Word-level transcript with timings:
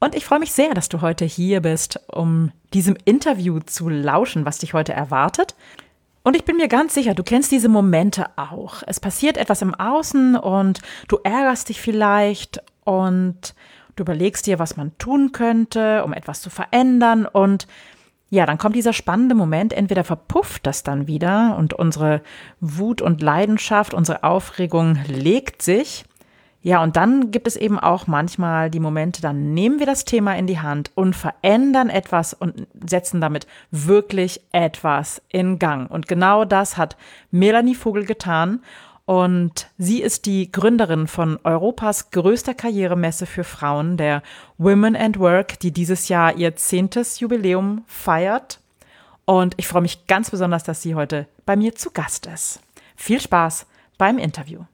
und 0.00 0.14
ich 0.14 0.24
freue 0.24 0.38
mich 0.38 0.52
sehr, 0.52 0.74
dass 0.74 0.88
du 0.88 1.00
heute 1.00 1.24
hier 1.24 1.60
bist, 1.60 2.00
um 2.08 2.52
diesem 2.72 2.96
Interview 3.04 3.60
zu 3.60 3.88
lauschen, 3.88 4.44
was 4.44 4.58
dich 4.58 4.74
heute 4.74 4.92
erwartet. 4.92 5.54
Und 6.22 6.36
ich 6.36 6.44
bin 6.44 6.56
mir 6.56 6.68
ganz 6.68 6.94
sicher, 6.94 7.14
du 7.14 7.22
kennst 7.22 7.50
diese 7.52 7.68
Momente 7.68 8.26
auch. 8.36 8.82
Es 8.86 9.00
passiert 9.00 9.36
etwas 9.36 9.62
im 9.62 9.74
Außen 9.74 10.36
und 10.36 10.80
du 11.08 11.18
ärgerst 11.22 11.68
dich 11.68 11.80
vielleicht 11.80 12.62
und 12.84 13.54
du 13.96 14.02
überlegst 14.02 14.46
dir, 14.46 14.58
was 14.58 14.76
man 14.76 14.96
tun 14.98 15.32
könnte, 15.32 16.04
um 16.04 16.12
etwas 16.12 16.42
zu 16.42 16.50
verändern 16.50 17.26
und 17.26 17.66
ja, 18.30 18.44
dann 18.44 18.58
kommt 18.58 18.76
dieser 18.76 18.92
spannende 18.92 19.34
Moment, 19.34 19.72
entweder 19.72 20.04
verpufft 20.04 20.66
das 20.66 20.82
dann 20.82 21.06
wieder 21.06 21.56
und 21.56 21.72
unsere 21.72 22.20
Wut 22.60 23.00
und 23.00 23.22
Leidenschaft, 23.22 23.94
unsere 23.94 24.22
Aufregung 24.22 24.98
legt 25.06 25.62
sich. 25.62 26.04
Ja, 26.60 26.82
und 26.82 26.96
dann 26.96 27.30
gibt 27.30 27.46
es 27.46 27.56
eben 27.56 27.78
auch 27.78 28.08
manchmal 28.08 28.68
die 28.68 28.80
Momente, 28.80 29.22
dann 29.22 29.54
nehmen 29.54 29.78
wir 29.78 29.86
das 29.86 30.04
Thema 30.04 30.36
in 30.36 30.48
die 30.48 30.58
Hand 30.58 30.90
und 30.96 31.14
verändern 31.14 31.88
etwas 31.88 32.34
und 32.34 32.66
setzen 32.84 33.20
damit 33.20 33.46
wirklich 33.70 34.40
etwas 34.50 35.22
in 35.28 35.60
Gang. 35.60 35.88
Und 35.88 36.08
genau 36.08 36.44
das 36.44 36.76
hat 36.76 36.96
Melanie 37.30 37.76
Vogel 37.76 38.04
getan. 38.04 38.60
Und 39.04 39.70
sie 39.78 40.02
ist 40.02 40.26
die 40.26 40.52
Gründerin 40.52 41.06
von 41.06 41.38
Europas 41.42 42.10
größter 42.10 42.52
Karrieremesse 42.52 43.24
für 43.24 43.44
Frauen, 43.44 43.96
der 43.96 44.22
Women 44.58 44.96
and 44.96 45.18
Work, 45.18 45.60
die 45.60 45.72
dieses 45.72 46.08
Jahr 46.08 46.36
ihr 46.36 46.56
zehntes 46.56 47.20
Jubiläum 47.20 47.84
feiert. 47.86 48.60
Und 49.24 49.54
ich 49.56 49.66
freue 49.66 49.82
mich 49.82 50.06
ganz 50.08 50.30
besonders, 50.30 50.64
dass 50.64 50.82
sie 50.82 50.94
heute 50.94 51.26
bei 51.46 51.56
mir 51.56 51.74
zu 51.74 51.90
Gast 51.90 52.26
ist. 52.26 52.60
Viel 52.96 53.20
Spaß 53.20 53.66
beim 53.96 54.18
Interview. 54.18 54.64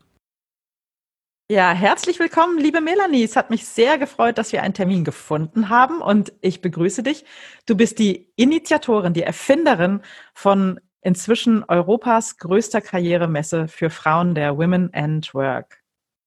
Ja, 1.50 1.72
herzlich 1.72 2.18
willkommen, 2.20 2.56
liebe 2.56 2.80
Melanie. 2.80 3.22
Es 3.22 3.36
hat 3.36 3.50
mich 3.50 3.66
sehr 3.66 3.98
gefreut, 3.98 4.38
dass 4.38 4.52
wir 4.52 4.62
einen 4.62 4.72
Termin 4.72 5.04
gefunden 5.04 5.68
haben 5.68 6.00
und 6.00 6.32
ich 6.40 6.62
begrüße 6.62 7.02
dich. 7.02 7.26
Du 7.66 7.76
bist 7.76 7.98
die 7.98 8.32
Initiatorin, 8.36 9.12
die 9.12 9.24
Erfinderin 9.24 10.00
von 10.32 10.80
inzwischen 11.02 11.62
Europas 11.64 12.38
größter 12.38 12.80
Karrieremesse 12.80 13.68
für 13.68 13.90
Frauen 13.90 14.34
der 14.34 14.56
Women 14.56 14.88
and 14.94 15.34
Work. 15.34 15.82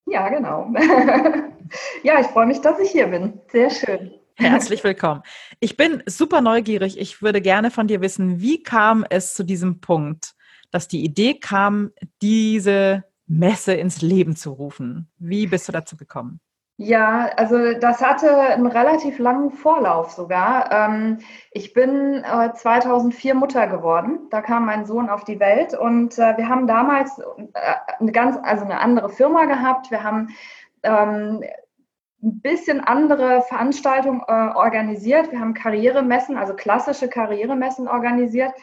Ja, 0.06 0.30
genau. 0.30 0.72
ja, 2.04 2.20
ich 2.20 2.28
freue 2.28 2.46
mich, 2.46 2.62
dass 2.62 2.80
ich 2.80 2.92
hier 2.92 3.08
bin. 3.08 3.40
Sehr 3.52 3.72
schön. 3.72 4.12
Herzlich 4.36 4.84
willkommen. 4.84 5.24
Ich 5.60 5.78
bin 5.78 6.04
super 6.06 6.42
neugierig. 6.42 7.00
Ich 7.00 7.24
würde 7.24 7.42
gerne 7.42 7.72
von 7.72 7.88
dir 7.88 8.02
wissen, 8.02 8.40
wie 8.40 8.62
kam 8.62 9.04
es 9.10 9.34
zu 9.34 9.44
diesem 9.44 9.82
Punkt, 9.82 10.36
dass 10.70 10.88
die 10.88 11.04
Idee 11.04 11.40
kam, 11.40 11.92
diese 12.22 13.04
Messe 13.28 13.74
ins 13.74 14.02
Leben 14.02 14.36
zu 14.36 14.52
rufen? 14.52 15.10
Wie 15.20 15.48
bist 15.48 15.68
du 15.68 15.72
dazu 15.72 15.98
gekommen? 15.98 16.40
Ja, 16.80 17.32
also 17.38 17.74
das 17.74 18.04
hatte 18.04 18.30
einen 18.40 18.68
relativ 18.68 19.18
langen 19.18 19.50
Vorlauf 19.50 20.12
sogar. 20.12 20.72
Ähm, 20.72 21.18
ich 21.52 21.74
bin 21.74 22.24
2004 22.24 23.32
äh, 23.32 23.34
Mutter 23.34 23.66
geworden. 23.66 24.28
Da 24.30 24.44
kam 24.44 24.68
mein 24.68 24.86
Sohn 24.86 25.10
auf 25.10 25.24
die 25.24 25.40
Welt 25.40 25.74
und 25.74 26.20
äh, 26.20 26.38
wir 26.38 26.48
haben 26.48 26.68
damals 26.68 27.18
äh, 27.18 27.24
eine 28.00 28.12
ganz, 28.12 28.38
also 28.44 28.64
eine 28.64 28.80
andere 28.80 29.10
Firma 29.10 29.46
gehabt. 29.46 29.90
Wir 29.90 30.04
haben 30.04 30.30
ähm, 30.84 31.44
ein 32.22 32.42
bisschen 32.42 32.80
andere 32.80 33.42
Veranstaltungen 33.44 34.22
organisiert. 34.22 35.32
Wir 35.32 35.40
haben 35.40 35.54
Karrieremessen, 35.54 36.36
also 36.36 36.56
klassische 36.56 37.08
Karrieremessen 37.08 37.88
organisiert. 37.88 38.54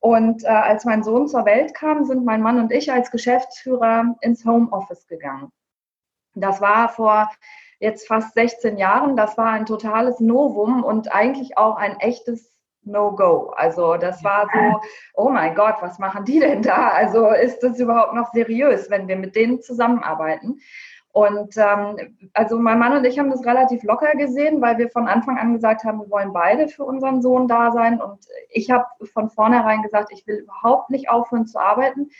Und 0.00 0.46
als 0.46 0.86
mein 0.86 1.02
Sohn 1.02 1.28
zur 1.28 1.44
Welt 1.44 1.74
kam, 1.74 2.04
sind 2.04 2.24
mein 2.24 2.40
Mann 2.40 2.58
und 2.58 2.72
ich 2.72 2.90
als 2.90 3.10
Geschäftsführer 3.10 4.16
ins 4.22 4.44
Homeoffice 4.46 5.06
gegangen. 5.06 5.52
Das 6.34 6.60
war 6.60 6.88
vor 6.88 7.30
jetzt 7.80 8.06
fast 8.06 8.34
16 8.34 8.78
Jahren. 8.78 9.16
Das 9.16 9.36
war 9.36 9.46
ein 9.46 9.66
totales 9.66 10.20
Novum 10.20 10.84
und 10.84 11.12
eigentlich 11.12 11.58
auch 11.58 11.76
ein 11.76 11.98
echtes 12.00 12.50
No-Go. 12.82 13.52
Also 13.56 13.96
das 13.96 14.24
war 14.24 14.48
so, 14.52 14.80
oh 15.14 15.28
mein 15.28 15.54
Gott, 15.54 15.76
was 15.80 15.98
machen 15.98 16.24
die 16.24 16.40
denn 16.40 16.62
da? 16.62 16.88
Also 16.88 17.28
ist 17.30 17.60
das 17.60 17.78
überhaupt 17.78 18.14
noch 18.14 18.32
seriös, 18.32 18.90
wenn 18.90 19.08
wir 19.08 19.16
mit 19.16 19.36
denen 19.36 19.60
zusammenarbeiten? 19.60 20.60
Und 21.12 21.56
ähm, 21.56 22.16
also 22.34 22.56
mein 22.56 22.78
Mann 22.78 22.96
und 22.96 23.04
ich 23.04 23.18
haben 23.18 23.30
das 23.30 23.44
relativ 23.44 23.82
locker 23.82 24.12
gesehen, 24.12 24.60
weil 24.60 24.78
wir 24.78 24.90
von 24.90 25.08
Anfang 25.08 25.38
an 25.38 25.52
gesagt 25.52 25.82
haben, 25.84 25.98
wir 25.98 26.10
wollen 26.10 26.32
beide 26.32 26.68
für 26.68 26.84
unseren 26.84 27.20
Sohn 27.20 27.48
da 27.48 27.72
sein. 27.72 28.00
Und 28.00 28.20
ich 28.50 28.70
habe 28.70 28.86
von 29.12 29.30
vornherein 29.30 29.82
gesagt, 29.82 30.12
ich 30.12 30.26
will 30.26 30.36
überhaupt 30.36 30.90
nicht 30.90 31.08
aufhören 31.08 31.46
zu 31.46 31.58
arbeiten 31.58 32.10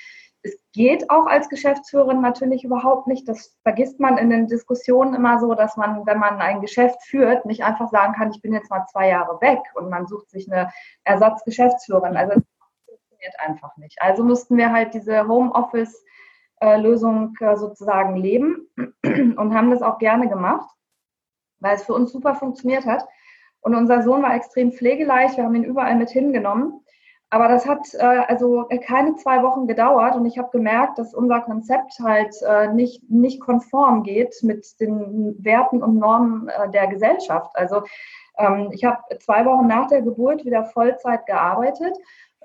es 0.43 0.59
geht 0.73 1.11
auch 1.11 1.27
als 1.27 1.51
Geschäftsführerin 1.51 2.21
natürlich 2.21 2.65
überhaupt 2.65 3.07
nicht. 3.07 3.29
Das 3.29 3.57
vergisst 3.63 4.01
man 4.01 4.17
in 4.17 4.31
den 4.31 4.49
Diskussionen 4.49 5.15
immer 5.15 5.39
so, 5.39 5.55
dass 5.55 5.77
man, 5.77 6.07
wenn 6.07 6.19
man 6.19 6.41
ein 6.41 6.63
Geschäft 6.63 7.03
führt, 7.03 7.45
nicht 7.45 7.63
einfach 7.63 7.91
sagen 7.91 8.15
kann, 8.15 8.31
ich 8.31 8.41
bin 8.41 8.55
jetzt 8.55 8.71
mal 8.71 8.87
zwei 8.91 9.09
Jahre 9.09 9.39
weg 9.41 9.61
und 9.75 9.91
man 9.91 10.07
sucht 10.07 10.31
sich 10.31 10.51
eine 10.51 10.73
Ersatzgeschäftsführerin. 11.05 12.17
Also 12.17 12.37
das 12.37 12.45
funktioniert 12.87 13.35
einfach 13.41 13.77
nicht. 13.77 14.01
Also 14.01 14.25
mussten 14.25 14.57
wir 14.57 14.73
halt 14.73 14.95
diese 14.95 15.29
Homeoffice-Lösung 15.29 17.37
äh, 17.41 17.57
sozusagen 17.57 18.17
leben 18.17 18.67
und 19.05 19.55
haben 19.55 19.71
das 19.71 19.83
auch 19.83 19.99
gerne 19.99 20.27
gemacht, 20.29 20.71
weil 21.59 21.77
es 21.77 21.85
für 21.85 21.93
uns 21.93 22.13
super 22.13 22.35
funktioniert 22.35 22.87
hat. 22.87 23.07
Und 23.61 23.75
unser 23.75 24.03
Sohn 24.03 24.23
war 24.23 24.35
extrem 24.35 24.73
pflegeleicht. 24.73 25.37
Wir 25.37 25.45
haben 25.45 25.55
ihn 25.55 25.65
überall 25.65 25.97
mit 25.97 26.11
hingenommen. 26.11 26.81
Aber 27.33 27.47
das 27.47 27.65
hat 27.65 27.95
äh, 27.95 28.25
also 28.27 28.67
keine 28.85 29.15
zwei 29.15 29.43
Wochen 29.45 29.69
gedauert 29.69 30.17
und 30.17 30.27
ich 30.27 30.37
habe 30.37 30.51
gemerkt, 30.51 30.99
dass 30.99 31.15
unser 31.15 31.41
Konzept 31.41 32.01
halt 32.03 32.35
äh, 32.43 32.73
nicht, 32.73 33.09
nicht 33.09 33.41
konform 33.41 34.03
geht 34.03 34.35
mit 34.43 34.81
den 34.81 35.37
Werten 35.39 35.81
und 35.81 35.97
Normen 35.97 36.49
äh, 36.49 36.69
der 36.71 36.89
Gesellschaft. 36.89 37.53
Also 37.55 37.83
ähm, 38.37 38.71
ich 38.73 38.85
habe 38.85 38.99
zwei 39.21 39.45
Wochen 39.45 39.69
nach 39.69 39.87
der 39.87 40.03
Geburt 40.03 40.45
wieder 40.45 40.65
Vollzeit 40.65 41.25
gearbeitet, 41.27 41.97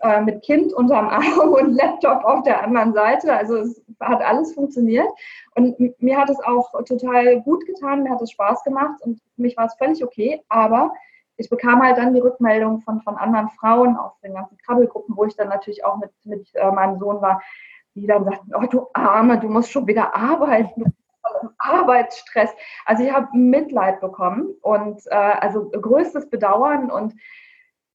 äh, 0.02 0.22
mit 0.22 0.42
Kind 0.44 0.74
unterm 0.74 1.08
Arm 1.10 1.54
und 1.54 1.74
Laptop 1.74 2.24
auf 2.24 2.44
der 2.44 2.64
anderen 2.64 2.94
Seite. 2.94 3.34
Also 3.34 3.58
es 3.58 3.82
hat 4.00 4.22
alles 4.22 4.54
funktioniert 4.54 5.08
und 5.56 5.80
mir 6.02 6.18
hat 6.18 6.30
es 6.30 6.40
auch 6.42 6.72
total 6.84 7.42
gut 7.42 7.66
getan, 7.66 8.04
mir 8.04 8.12
hat 8.12 8.22
es 8.22 8.32
Spaß 8.32 8.64
gemacht 8.64 9.02
und 9.02 9.20
für 9.36 9.42
mich 9.42 9.58
war 9.58 9.66
es 9.66 9.76
völlig 9.76 10.04
okay. 10.04 10.42
Aber 10.50 10.94
ich 11.38 11.50
bekam 11.50 11.82
halt 11.82 11.98
dann 11.98 12.14
die 12.14 12.22
Rückmeldung 12.22 12.82
von, 12.82 13.02
von 13.02 13.18
anderen 13.18 13.50
Frauen 13.50 13.98
aus 13.98 14.18
den 14.22 14.34
ganzen 14.34 14.58
Krabbelgruppen, 14.58 15.16
wo 15.18 15.26
ich 15.26 15.36
dann 15.36 15.50
natürlich 15.50 15.84
auch 15.84 15.98
mit, 15.98 16.12
mit 16.24 16.48
äh, 16.56 16.72
meinem 16.72 16.98
Sohn 17.00 17.22
war, 17.22 17.42
die 17.94 18.08
dann 18.08 18.26
sagten, 18.26 18.52
oh 18.56 18.66
du 18.68 18.88
Arme, 18.94 19.40
du 19.40 19.48
musst 19.48 19.72
schon 19.72 19.88
wieder 19.88 20.16
arbeiten, 20.16 20.94
Arbeitsstress. 21.58 22.52
Also 22.86 23.04
ich 23.04 23.12
habe 23.12 23.36
Mitleid 23.36 24.00
bekommen 24.00 24.54
und 24.62 25.02
äh, 25.08 25.16
also 25.16 25.70
größtes 25.70 26.30
Bedauern 26.30 26.92
und 26.92 27.16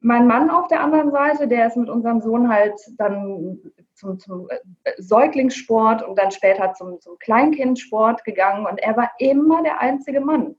mein 0.00 0.26
Mann 0.26 0.50
auf 0.50 0.68
der 0.68 0.80
anderen 0.80 1.10
Seite, 1.10 1.46
der 1.46 1.66
ist 1.66 1.76
mit 1.76 1.90
unserem 1.90 2.20
Sohn 2.20 2.48
halt 2.48 2.74
dann 2.96 3.58
zum, 3.94 4.18
zum 4.18 4.48
äh, 4.48 4.92
Säuglingssport 4.96 6.02
und 6.02 6.18
dann 6.18 6.30
später 6.30 6.72
zum, 6.72 7.00
zum 7.00 7.18
Kleinkindsport 7.18 8.24
gegangen 8.24 8.66
und 8.66 8.78
er 8.78 8.96
war 8.96 9.10
immer 9.18 9.62
der 9.62 9.80
einzige 9.80 10.20
Mann. 10.20 10.56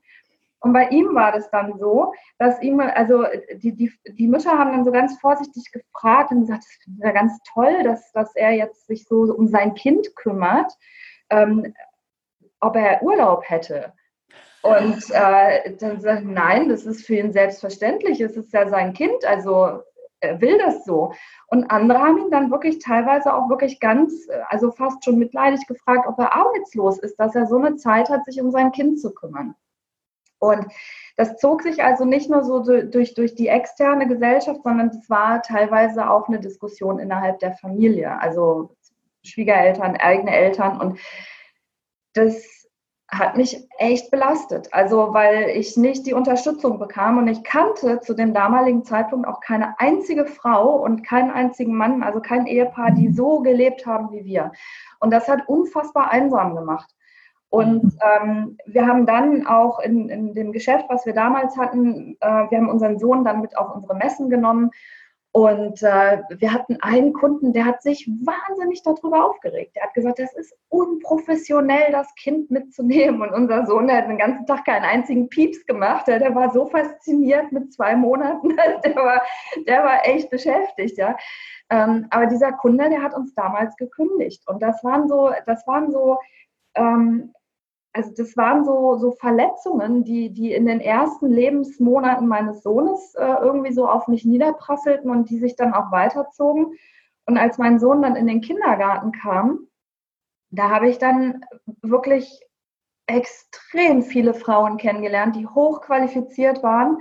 Und 0.60 0.72
bei 0.72 0.88
ihm 0.90 1.12
war 1.12 1.32
das 1.32 1.50
dann 1.50 1.76
so, 1.76 2.14
dass 2.38 2.62
ihm, 2.62 2.78
also 2.78 3.24
die, 3.54 3.74
die, 3.74 3.92
die 4.06 4.28
Mütter 4.28 4.56
haben 4.56 4.70
dann 4.70 4.84
so 4.84 4.92
ganz 4.92 5.18
vorsichtig 5.18 5.72
gefragt 5.72 6.30
und 6.30 6.42
gesagt, 6.42 6.62
das 6.62 6.70
ist 6.70 7.02
ja 7.02 7.10
ganz 7.10 7.36
toll, 7.52 7.82
dass, 7.82 8.12
dass 8.12 8.36
er 8.36 8.52
jetzt 8.52 8.86
sich 8.86 9.04
so 9.08 9.22
um 9.22 9.48
sein 9.48 9.74
Kind 9.74 10.14
kümmert, 10.14 10.72
ähm, 11.30 11.74
ob 12.60 12.76
er 12.76 13.02
Urlaub 13.02 13.42
hätte. 13.50 13.92
Und 14.62 15.10
äh, 15.10 15.76
dann 15.76 16.00
sagt 16.00 16.24
nein, 16.24 16.68
das 16.68 16.86
ist 16.86 17.04
für 17.04 17.16
ihn 17.16 17.32
selbstverständlich, 17.32 18.20
es 18.20 18.36
ist 18.36 18.52
ja 18.52 18.68
sein 18.68 18.92
Kind, 18.92 19.24
also 19.26 19.82
er 20.20 20.40
will 20.40 20.56
das 20.58 20.84
so. 20.84 21.12
Und 21.48 21.70
andere 21.70 21.98
haben 21.98 22.18
ihn 22.18 22.30
dann 22.30 22.50
wirklich 22.50 22.78
teilweise 22.78 23.34
auch 23.34 23.48
wirklich 23.48 23.80
ganz, 23.80 24.28
also 24.48 24.70
fast 24.70 25.04
schon 25.04 25.18
mitleidig 25.18 25.66
gefragt, 25.66 26.06
ob 26.06 26.18
er 26.18 26.34
arbeitslos 26.34 26.98
ist, 26.98 27.16
dass 27.16 27.34
er 27.34 27.46
so 27.46 27.58
eine 27.58 27.76
Zeit 27.76 28.08
hat, 28.08 28.24
sich 28.24 28.40
um 28.40 28.50
sein 28.52 28.70
Kind 28.72 29.00
zu 29.00 29.12
kümmern. 29.12 29.54
Und 30.38 30.66
das 31.16 31.36
zog 31.36 31.62
sich 31.62 31.84
also 31.84 32.04
nicht 32.04 32.30
nur 32.30 32.42
so 32.42 32.60
durch, 32.60 33.14
durch 33.14 33.34
die 33.34 33.48
externe 33.48 34.08
Gesellschaft, 34.08 34.62
sondern 34.64 34.88
es 34.88 35.08
war 35.08 35.42
teilweise 35.42 36.10
auch 36.10 36.28
eine 36.28 36.40
Diskussion 36.40 36.98
innerhalb 36.98 37.38
der 37.38 37.52
Familie, 37.52 38.20
also 38.20 38.74
Schwiegereltern, 39.24 39.96
eigene 39.96 40.34
Eltern. 40.34 40.80
Und 40.80 40.98
das 42.14 42.61
hat 43.12 43.36
mich 43.36 43.68
echt 43.76 44.10
belastet. 44.10 44.68
Also 44.72 45.12
weil 45.12 45.50
ich 45.50 45.76
nicht 45.76 46.06
die 46.06 46.14
Unterstützung 46.14 46.78
bekam 46.78 47.18
und 47.18 47.28
ich 47.28 47.44
kannte 47.44 48.00
zu 48.00 48.14
dem 48.14 48.32
damaligen 48.32 48.84
Zeitpunkt 48.84 49.28
auch 49.28 49.40
keine 49.40 49.78
einzige 49.78 50.24
Frau 50.24 50.76
und 50.76 51.04
keinen 51.04 51.30
einzigen 51.30 51.76
Mann, 51.76 52.02
also 52.02 52.20
kein 52.20 52.46
Ehepaar, 52.46 52.92
die 52.92 53.12
so 53.12 53.40
gelebt 53.40 53.86
haben 53.86 54.10
wie 54.12 54.24
wir. 54.24 54.52
Und 54.98 55.12
das 55.12 55.28
hat 55.28 55.46
unfassbar 55.46 56.10
einsam 56.10 56.56
gemacht. 56.56 56.88
Und 57.50 57.98
ähm, 58.00 58.56
wir 58.64 58.86
haben 58.86 59.04
dann 59.04 59.46
auch 59.46 59.78
in, 59.80 60.08
in 60.08 60.32
dem 60.32 60.52
Geschäft, 60.52 60.86
was 60.88 61.04
wir 61.04 61.12
damals 61.12 61.54
hatten, 61.58 62.16
äh, 62.20 62.26
wir 62.48 62.56
haben 62.56 62.70
unseren 62.70 62.98
Sohn 62.98 63.24
dann 63.24 63.42
mit 63.42 63.58
auf 63.58 63.74
unsere 63.74 63.94
Messen 63.94 64.30
genommen 64.30 64.70
und 65.34 65.82
äh, 65.82 66.22
wir 66.28 66.52
hatten 66.52 66.76
einen 66.82 67.14
Kunden, 67.14 67.54
der 67.54 67.64
hat 67.64 67.82
sich 67.82 68.06
wahnsinnig 68.06 68.82
darüber 68.82 69.24
aufgeregt. 69.24 69.74
Der 69.74 69.84
hat 69.84 69.94
gesagt, 69.94 70.18
das 70.18 70.34
ist 70.34 70.54
unprofessionell, 70.68 71.90
das 71.90 72.14
Kind 72.16 72.50
mitzunehmen. 72.50 73.22
Und 73.22 73.32
unser 73.32 73.64
Sohn, 73.64 73.90
hat 73.90 74.08
den 74.08 74.18
ganzen 74.18 74.44
Tag 74.44 74.66
keinen 74.66 74.84
einzigen 74.84 75.30
Pieps 75.30 75.64
gemacht. 75.64 76.06
Der, 76.06 76.18
der 76.18 76.34
war 76.34 76.52
so 76.52 76.66
fasziniert 76.66 77.50
mit 77.50 77.72
zwei 77.72 77.96
Monaten. 77.96 78.56
Der 78.84 78.96
war, 78.96 79.22
der 79.66 79.84
war 79.84 80.06
echt 80.06 80.28
beschäftigt, 80.28 80.98
ja. 80.98 81.16
Ähm, 81.70 82.06
aber 82.10 82.26
dieser 82.26 82.52
Kunde, 82.52 82.90
der 82.90 83.02
hat 83.02 83.14
uns 83.14 83.34
damals 83.34 83.74
gekündigt. 83.76 84.42
Und 84.46 84.60
das 84.60 84.84
waren 84.84 85.08
so, 85.08 85.30
das 85.46 85.66
waren 85.66 85.90
so 85.90 86.18
ähm, 86.74 87.32
also 87.92 88.10
das 88.16 88.36
waren 88.36 88.64
so, 88.64 88.96
so 88.96 89.12
Verletzungen, 89.12 90.04
die, 90.04 90.30
die 90.30 90.52
in 90.52 90.66
den 90.66 90.80
ersten 90.80 91.28
Lebensmonaten 91.28 92.26
meines 92.26 92.62
Sohnes 92.62 93.14
äh, 93.14 93.34
irgendwie 93.40 93.72
so 93.72 93.88
auf 93.88 94.08
mich 94.08 94.24
niederprasselten 94.24 95.10
und 95.10 95.28
die 95.28 95.38
sich 95.38 95.56
dann 95.56 95.74
auch 95.74 95.92
weiterzogen. 95.92 96.74
Und 97.26 97.36
als 97.36 97.58
mein 97.58 97.78
Sohn 97.78 98.02
dann 98.02 98.16
in 98.16 98.26
den 98.26 98.40
Kindergarten 98.40 99.12
kam, 99.12 99.68
da 100.50 100.70
habe 100.70 100.88
ich 100.88 100.98
dann 100.98 101.44
wirklich 101.82 102.40
extrem 103.06 104.02
viele 104.02 104.32
Frauen 104.32 104.78
kennengelernt, 104.78 105.36
die 105.36 105.46
hochqualifiziert 105.46 106.62
waren, 106.62 106.98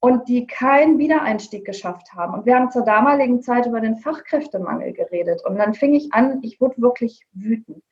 und 0.00 0.28
die 0.28 0.46
keinen 0.46 0.98
Wiedereinstieg 0.98 1.64
geschafft 1.64 2.12
haben. 2.12 2.34
Und 2.34 2.46
wir 2.46 2.56
haben 2.56 2.70
zur 2.70 2.84
damaligen 2.84 3.42
Zeit 3.42 3.66
über 3.66 3.80
den 3.80 3.96
Fachkräftemangel 3.96 4.92
geredet. 4.92 5.44
Und 5.44 5.56
dann 5.56 5.74
fing 5.74 5.94
ich 5.94 6.12
an, 6.12 6.40
ich 6.42 6.60
wurde 6.60 6.80
wirklich 6.80 7.26
wütend. 7.32 7.82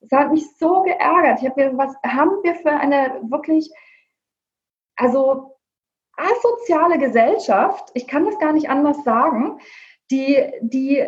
Es 0.00 0.10
hat 0.12 0.30
mich 0.30 0.44
so 0.58 0.82
geärgert. 0.82 1.40
Ich 1.40 1.48
habe 1.48 1.64
mir, 1.64 1.78
was 1.78 1.94
haben 2.04 2.42
wir 2.42 2.54
für 2.56 2.70
eine 2.70 3.20
wirklich, 3.28 3.72
also 4.96 5.56
asoziale 6.16 6.98
Gesellschaft, 6.98 7.90
ich 7.94 8.06
kann 8.06 8.24
das 8.24 8.38
gar 8.38 8.52
nicht 8.52 8.68
anders 8.68 9.02
sagen, 9.02 9.58
die, 10.10 10.52
die 10.60 11.02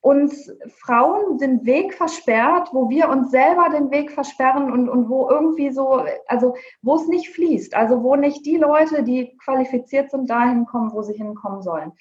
uns 0.00 0.50
Frauen 0.68 1.38
den 1.38 1.64
Weg 1.66 1.94
versperrt, 1.94 2.70
wo 2.72 2.88
wir 2.88 3.08
uns 3.08 3.30
selber 3.30 3.68
den 3.70 3.90
Weg 3.90 4.12
versperren 4.12 4.72
und, 4.72 4.88
und 4.88 5.08
wo 5.08 5.28
irgendwie 5.28 5.70
so, 5.70 6.02
also 6.26 6.54
wo 6.82 6.96
es 6.96 7.06
nicht 7.08 7.30
fließt, 7.30 7.74
also 7.74 8.02
wo 8.02 8.16
nicht 8.16 8.46
die 8.46 8.56
Leute, 8.56 9.02
die 9.02 9.36
qualifiziert 9.44 10.10
sind, 10.10 10.30
dahin 10.30 10.66
kommen, 10.66 10.92
wo 10.92 11.02
sie 11.02 11.14
hinkommen 11.14 11.62
sollen. 11.62 11.92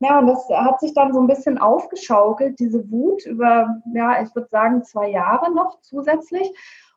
Ja, 0.00 0.18
und 0.18 0.26
das 0.26 0.48
hat 0.48 0.80
sich 0.80 0.94
dann 0.94 1.12
so 1.12 1.20
ein 1.20 1.28
bisschen 1.28 1.58
aufgeschaukelt, 1.58 2.58
diese 2.58 2.90
Wut 2.90 3.24
über, 3.24 3.68
ja, 3.94 4.20
ich 4.20 4.34
würde 4.34 4.48
sagen, 4.48 4.82
zwei 4.82 5.08
Jahre 5.10 5.52
noch 5.52 5.80
zusätzlich. 5.80 6.52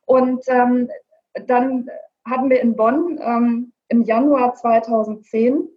Und 0.06 0.44
ähm, 0.48 0.90
dann 1.46 1.88
hatten 2.26 2.50
wir 2.50 2.62
in 2.62 2.76
Bonn 2.76 3.20
ähm, 3.22 3.74
im 3.90 4.04
Januar 4.04 4.56
2010 4.56 5.70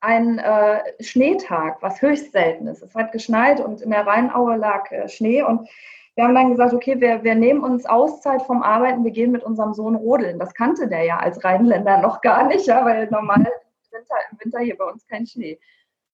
ein 0.00 0.38
äh, 0.38 0.80
Schneetag, 1.02 1.82
was 1.82 2.00
höchst 2.00 2.32
selten 2.32 2.66
ist. 2.66 2.82
Es 2.82 2.94
hat 2.94 3.12
geschneit 3.12 3.60
und 3.60 3.82
in 3.82 3.90
der 3.90 4.06
Rheinaue 4.06 4.56
lag 4.56 4.90
äh, 4.90 5.08
Schnee 5.08 5.42
und 5.42 5.68
wir 6.14 6.24
haben 6.24 6.34
dann 6.34 6.50
gesagt, 6.50 6.74
okay, 6.74 7.00
wir, 7.00 7.22
wir 7.22 7.34
nehmen 7.34 7.62
uns 7.62 7.86
Auszeit 7.86 8.42
vom 8.42 8.62
Arbeiten, 8.62 9.04
wir 9.04 9.10
gehen 9.10 9.30
mit 9.30 9.44
unserem 9.44 9.74
Sohn 9.74 9.94
rodeln. 9.94 10.38
Das 10.38 10.54
kannte 10.54 10.88
der 10.88 11.04
ja 11.04 11.18
als 11.18 11.42
Rheinländer 11.44 11.98
noch 11.98 12.20
gar 12.20 12.46
nicht, 12.46 12.66
ja, 12.66 12.84
weil 12.84 13.08
normal 13.10 13.38
im 13.38 13.98
Winter, 13.98 14.16
im 14.30 14.38
Winter 14.40 14.58
hier 14.60 14.76
bei 14.76 14.84
uns 14.84 15.06
kein 15.06 15.26
Schnee. 15.26 15.58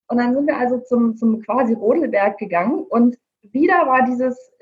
Und 0.08 0.18
dann 0.18 0.34
sind 0.34 0.46
wir 0.46 0.56
also 0.56 0.78
zum, 0.78 1.16
zum 1.16 1.42
quasi 1.42 1.72
Rodelberg 1.72 2.38
gegangen 2.38 2.84
und 2.84 3.18
wieder 3.42 3.86
war 3.86 4.04
dieses 4.04 4.52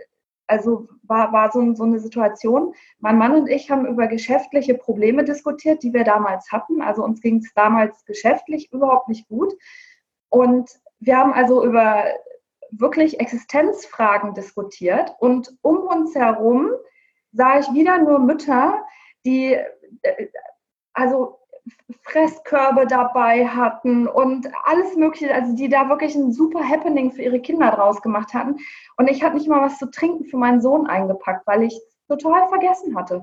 also 0.47 0.89
war, 1.07 1.33
war 1.33 1.51
so, 1.53 1.75
so 1.75 1.85
eine 1.85 1.99
Situation. 1.99 2.75
Mein 2.99 3.19
Mann 3.19 3.35
und 3.35 3.49
ich 3.49 3.71
haben 3.71 3.87
über 3.87 4.07
geschäftliche 4.07 4.75
Probleme 4.75 5.25
diskutiert, 5.25 5.83
die 5.83 5.93
wir 5.93 6.05
damals 6.05 6.51
hatten. 6.53 6.83
Also 6.83 7.05
uns 7.05 7.21
ging 7.21 7.39
es 7.39 7.53
damals 7.55 8.05
geschäftlich 8.05 8.73
überhaupt 8.73 9.09
nicht 9.09 9.29
gut. 9.29 9.53
Und 10.29 10.71
wir 11.01 11.17
haben 11.17 11.33
also 11.33 11.65
über 11.65 12.05
wirklich 12.71 13.21
Existenzfragen 13.21 14.35
diskutiert. 14.35 15.15
Und 15.19 15.57
um 15.63 15.79
uns 15.79 16.15
herum 16.15 16.71
sah 17.33 17.59
ich 17.59 17.73
wieder 17.73 17.99
nur 17.99 18.19
Mütter, 18.19 18.85
die 19.25 19.55
äh, 19.55 20.29
also 20.93 21.39
Fresskörbe 22.03 22.87
dabei 22.87 23.47
hatten 23.47 24.07
und 24.07 24.49
alles 24.65 24.95
Mögliche, 24.97 25.35
also 25.35 25.55
die 25.55 25.69
da 25.69 25.89
wirklich 25.89 26.15
ein 26.15 26.33
super 26.33 26.67
Happening 26.67 27.13
für 27.13 27.23
ihre 27.23 27.41
Kinder 27.41 27.71
draus 27.71 28.03
gemacht 28.03 28.35
hatten. 28.35 28.57
Und 28.97 29.09
ich 29.09 29.23
habe 29.23 29.37
nicht 29.37 29.49
mal 29.49 29.63
was 29.63 29.79
zu 29.79 29.91
trinken 29.91 30.25
für 30.25 30.37
meinen 30.37 30.61
Sohn 30.61 30.87
eingepackt, 30.87 31.47
weil 31.47 31.63
ich 31.63 31.81
total 32.09 32.49
vergessen 32.49 32.97
hatte. 32.97 33.23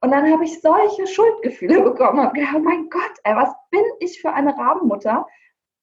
Und 0.00 0.10
dann 0.10 0.30
habe 0.30 0.44
ich 0.44 0.60
solche 0.60 1.06
Schuldgefühle 1.06 1.80
bekommen 1.90 2.18
und 2.18 2.34
gedacht, 2.34 2.58
mein 2.62 2.88
Gott, 2.88 3.12
ey, 3.24 3.34
was 3.34 3.52
bin 3.70 3.84
ich 4.00 4.20
für 4.20 4.32
eine 4.32 4.56
Rabenmutter? 4.56 5.26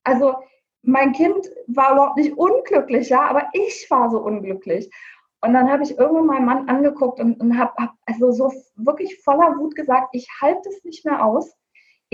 Also 0.04 0.36
mein 0.84 1.14
Kind 1.14 1.50
war 1.68 1.94
überhaupt 1.94 2.18
nicht 2.18 2.38
unglücklich, 2.38 3.10
ja, 3.10 3.24
aber 3.24 3.50
ich 3.54 3.88
war 3.90 4.10
so 4.10 4.20
unglücklich. 4.20 4.90
Und 5.42 5.54
dann 5.54 5.70
habe 5.70 5.84
ich 5.84 5.98
irgendwann 5.98 6.26
meinen 6.26 6.46
Mann 6.46 6.70
angeguckt 6.70 7.20
und, 7.20 7.40
und 7.40 7.58
habe 7.58 7.74
hab 7.78 7.94
also 8.06 8.32
so 8.32 8.52
wirklich 8.76 9.22
voller 9.24 9.58
Wut 9.58 9.76
gesagt, 9.76 10.10
ich 10.12 10.28
halte 10.42 10.70
es 10.70 10.84
nicht 10.84 11.06
mehr 11.06 11.24
aus 11.26 11.56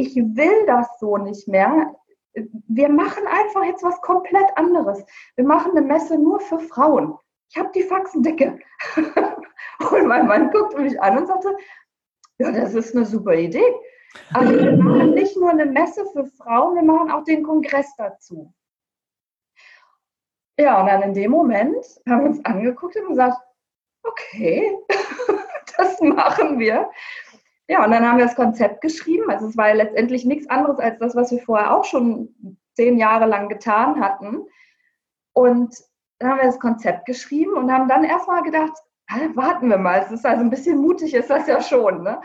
ich 0.02 0.16
will 0.16 0.66
das 0.66 0.88
so 1.00 1.18
nicht 1.18 1.48
mehr. 1.48 1.96
Wir 2.68 2.90
machen 2.90 3.26
einfach 3.28 3.64
jetzt 3.66 3.84
was 3.84 4.02
komplett 4.02 4.48
anderes. 4.56 5.04
Wir 5.36 5.46
machen 5.46 5.72
eine 5.72 5.86
Messe 5.86 6.18
nur 6.18 6.40
für 6.40 6.60
Frauen. 6.60 7.18
Ich 7.50 7.58
habe 7.58 7.70
die 7.76 7.84
Faxen 7.84 8.24
dicke. 8.24 8.60
und 9.92 10.08
mein 10.08 10.28
Mann 10.28 10.52
guckte 10.52 10.82
mich 10.82 11.00
an 11.02 11.18
und 11.18 11.28
sagte, 11.28 11.56
ja, 12.40 12.52
das 12.52 12.74
ist 12.74 12.96
eine 12.96 13.06
super 13.06 13.36
Idee. 13.36 13.74
Also 14.34 14.54
wir 14.54 14.78
machen 14.78 15.14
nicht 15.14 15.38
nur 15.38 15.50
eine 15.50 15.66
Messe 15.66 16.06
für 16.12 16.26
Frauen, 16.26 16.76
wir 16.76 16.84
machen 16.84 17.12
auch 17.12 17.24
den 17.24 17.44
Kongress 17.44 17.94
dazu. 17.98 18.54
Ja, 20.58 20.82
und 20.82 20.88
dann 20.88 21.02
in 21.02 21.14
dem 21.14 21.32
Moment 21.32 21.86
haben 22.08 22.24
wir 22.24 22.30
uns 22.30 22.46
angeguckt 22.46 22.96
und 22.98 23.10
gesagt, 23.10 23.38
okay, 24.04 24.78
das 25.78 26.02
machen 26.02 26.60
wir. 26.60 26.90
Ja, 27.72 27.86
und 27.86 27.92
dann 27.92 28.06
haben 28.06 28.18
wir 28.18 28.26
das 28.26 28.36
Konzept 28.36 28.82
geschrieben. 28.82 29.32
Also 29.32 29.48
es 29.48 29.56
war 29.56 29.70
ja 29.70 29.76
letztendlich 29.76 30.26
nichts 30.26 30.50
anderes 30.50 30.78
als 30.78 31.00
das, 31.00 31.16
was 31.16 31.32
wir 31.32 31.40
vorher 31.40 31.74
auch 31.74 31.86
schon 31.86 32.60
zehn 32.74 32.98
Jahre 32.98 33.26
lang 33.28 33.48
getan 33.48 34.02
hatten. 34.02 34.42
Und 35.32 35.74
dann 36.20 36.32
haben 36.32 36.40
wir 36.40 36.48
das 36.48 36.60
Konzept 36.60 37.06
geschrieben 37.06 37.54
und 37.54 37.72
haben 37.72 37.88
dann 37.88 38.04
erstmal 38.04 38.44
gedacht, 38.44 38.74
warten 39.36 39.70
wir 39.70 39.78
mal, 39.78 40.02
es 40.02 40.12
ist 40.12 40.26
also 40.26 40.44
ein 40.44 40.50
bisschen 40.50 40.80
mutig, 40.80 41.14
ist 41.14 41.30
das 41.30 41.48
ja 41.48 41.62
schon. 41.62 42.04
Ne? 42.04 42.20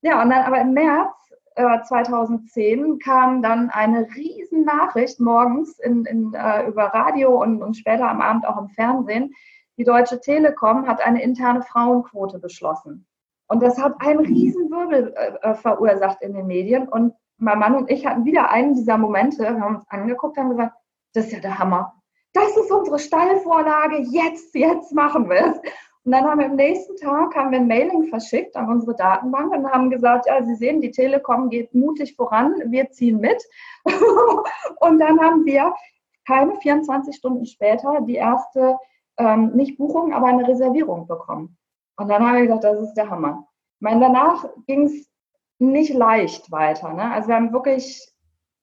Ja, 0.00 0.22
und 0.22 0.30
dann 0.30 0.44
aber 0.44 0.62
im 0.62 0.72
März 0.72 1.12
äh, 1.56 1.82
2010 1.82 2.98
kam 2.98 3.42
dann 3.42 3.68
eine 3.68 4.08
riesen 4.16 4.64
Nachricht 4.64 5.20
morgens 5.20 5.78
in, 5.80 6.06
in, 6.06 6.32
äh, 6.32 6.66
über 6.66 6.84
Radio 6.84 7.42
und, 7.42 7.60
und 7.62 7.76
später 7.76 8.08
am 8.08 8.22
Abend 8.22 8.46
auch 8.48 8.56
im 8.56 8.70
Fernsehen. 8.70 9.34
Die 9.76 9.84
Deutsche 9.84 10.18
Telekom 10.18 10.86
hat 10.86 11.02
eine 11.02 11.22
interne 11.22 11.60
Frauenquote 11.60 12.38
beschlossen. 12.38 13.06
Und 13.48 13.62
das 13.62 13.78
hat 13.78 13.94
einen 14.00 14.20
riesen 14.20 14.70
Wirbel 14.70 15.14
äh, 15.14 15.54
verursacht 15.54 16.22
in 16.22 16.34
den 16.34 16.46
Medien. 16.46 16.88
Und 16.88 17.14
mein 17.38 17.58
Mann 17.58 17.74
und 17.74 17.90
ich 17.90 18.06
hatten 18.06 18.24
wieder 18.24 18.50
einen 18.50 18.74
dieser 18.74 18.98
Momente, 18.98 19.42
wir 19.42 19.60
haben 19.60 19.76
uns 19.76 19.88
angeguckt, 19.88 20.36
haben 20.36 20.50
gesagt, 20.50 20.74
das 21.14 21.26
ist 21.26 21.32
ja 21.32 21.40
der 21.40 21.58
Hammer. 21.58 21.94
Das 22.34 22.56
ist 22.56 22.70
unsere 22.70 22.98
Stallvorlage, 22.98 24.02
jetzt, 24.10 24.54
jetzt 24.54 24.92
machen 24.92 25.28
wir 25.28 25.52
es. 25.52 25.58
Und 26.04 26.12
dann 26.12 26.24
haben 26.24 26.40
wir 26.40 26.46
am 26.46 26.56
nächsten 26.56 26.96
Tag 26.96 27.34
haben 27.34 27.50
wir 27.50 27.58
ein 27.58 27.68
Mailing 27.68 28.04
verschickt 28.04 28.56
an 28.56 28.70
unsere 28.70 28.94
Datenbank 28.94 29.52
und 29.52 29.70
haben 29.70 29.90
gesagt, 29.90 30.26
ja, 30.26 30.42
Sie 30.42 30.54
sehen, 30.54 30.80
die 30.80 30.90
Telekom 30.90 31.50
geht 31.50 31.74
mutig 31.74 32.16
voran, 32.16 32.54
wir 32.66 32.90
ziehen 32.90 33.20
mit. 33.20 33.42
und 33.84 34.98
dann 34.98 35.20
haben 35.20 35.44
wir 35.44 35.74
keine 36.26 36.56
24 36.56 37.14
Stunden 37.14 37.44
später 37.44 38.00
die 38.02 38.14
erste, 38.14 38.78
ähm, 39.18 39.50
nicht 39.54 39.76
Buchung, 39.76 40.14
aber 40.14 40.28
eine 40.28 40.48
Reservierung 40.48 41.06
bekommen. 41.06 41.57
Und 41.98 42.08
dann 42.08 42.26
habe 42.26 42.38
ich 42.38 42.42
gedacht, 42.44 42.64
das 42.64 42.80
ist 42.80 42.94
der 42.94 43.10
Hammer. 43.10 43.46
Ich 43.78 43.82
meine, 43.82 44.00
danach 44.00 44.46
ging 44.66 44.84
es 44.84 45.08
nicht 45.58 45.92
leicht 45.92 46.50
weiter. 46.50 46.92
Ne? 46.92 47.10
Also 47.10 47.28
wir 47.28 47.34
haben 47.34 47.52
wirklich 47.52 48.08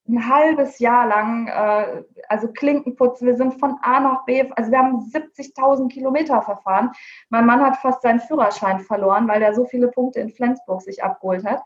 ein 0.08 0.30
halbes 0.30 0.80
Jahr 0.80 1.08
lang, 1.08 1.48
äh, 1.48 2.04
also 2.30 2.48
Klinkenputz, 2.48 3.22
wir 3.22 3.36
sind 3.36 3.60
von 3.60 3.78
A 3.82 4.00
nach 4.00 4.24
B, 4.26 4.50
also 4.56 4.72
wir 4.72 4.78
haben 4.78 5.00
70.000 5.12 5.90
Kilometer 5.90 6.42
verfahren. 6.44 6.92
Mein 7.30 7.46
Mann 7.46 7.62
hat 7.62 7.78
fast 7.78 8.04
seinen 8.04 8.20
Führerschein 8.20 8.80
verloren, 8.82 9.28
weil 9.28 9.42
er 9.42 9.54
so 9.54 9.66
viele 9.66 9.90
Punkte 9.90 10.20
in 10.20 10.30
Flensburg 10.30 10.82
sich 10.82 11.04
abgeholt 11.04 11.44
hat. 11.44 11.64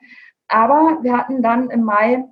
Aber 0.47 0.99
wir 1.01 1.15
hatten 1.15 1.43
dann 1.43 1.69
im 1.69 1.83
Mai 1.83 2.25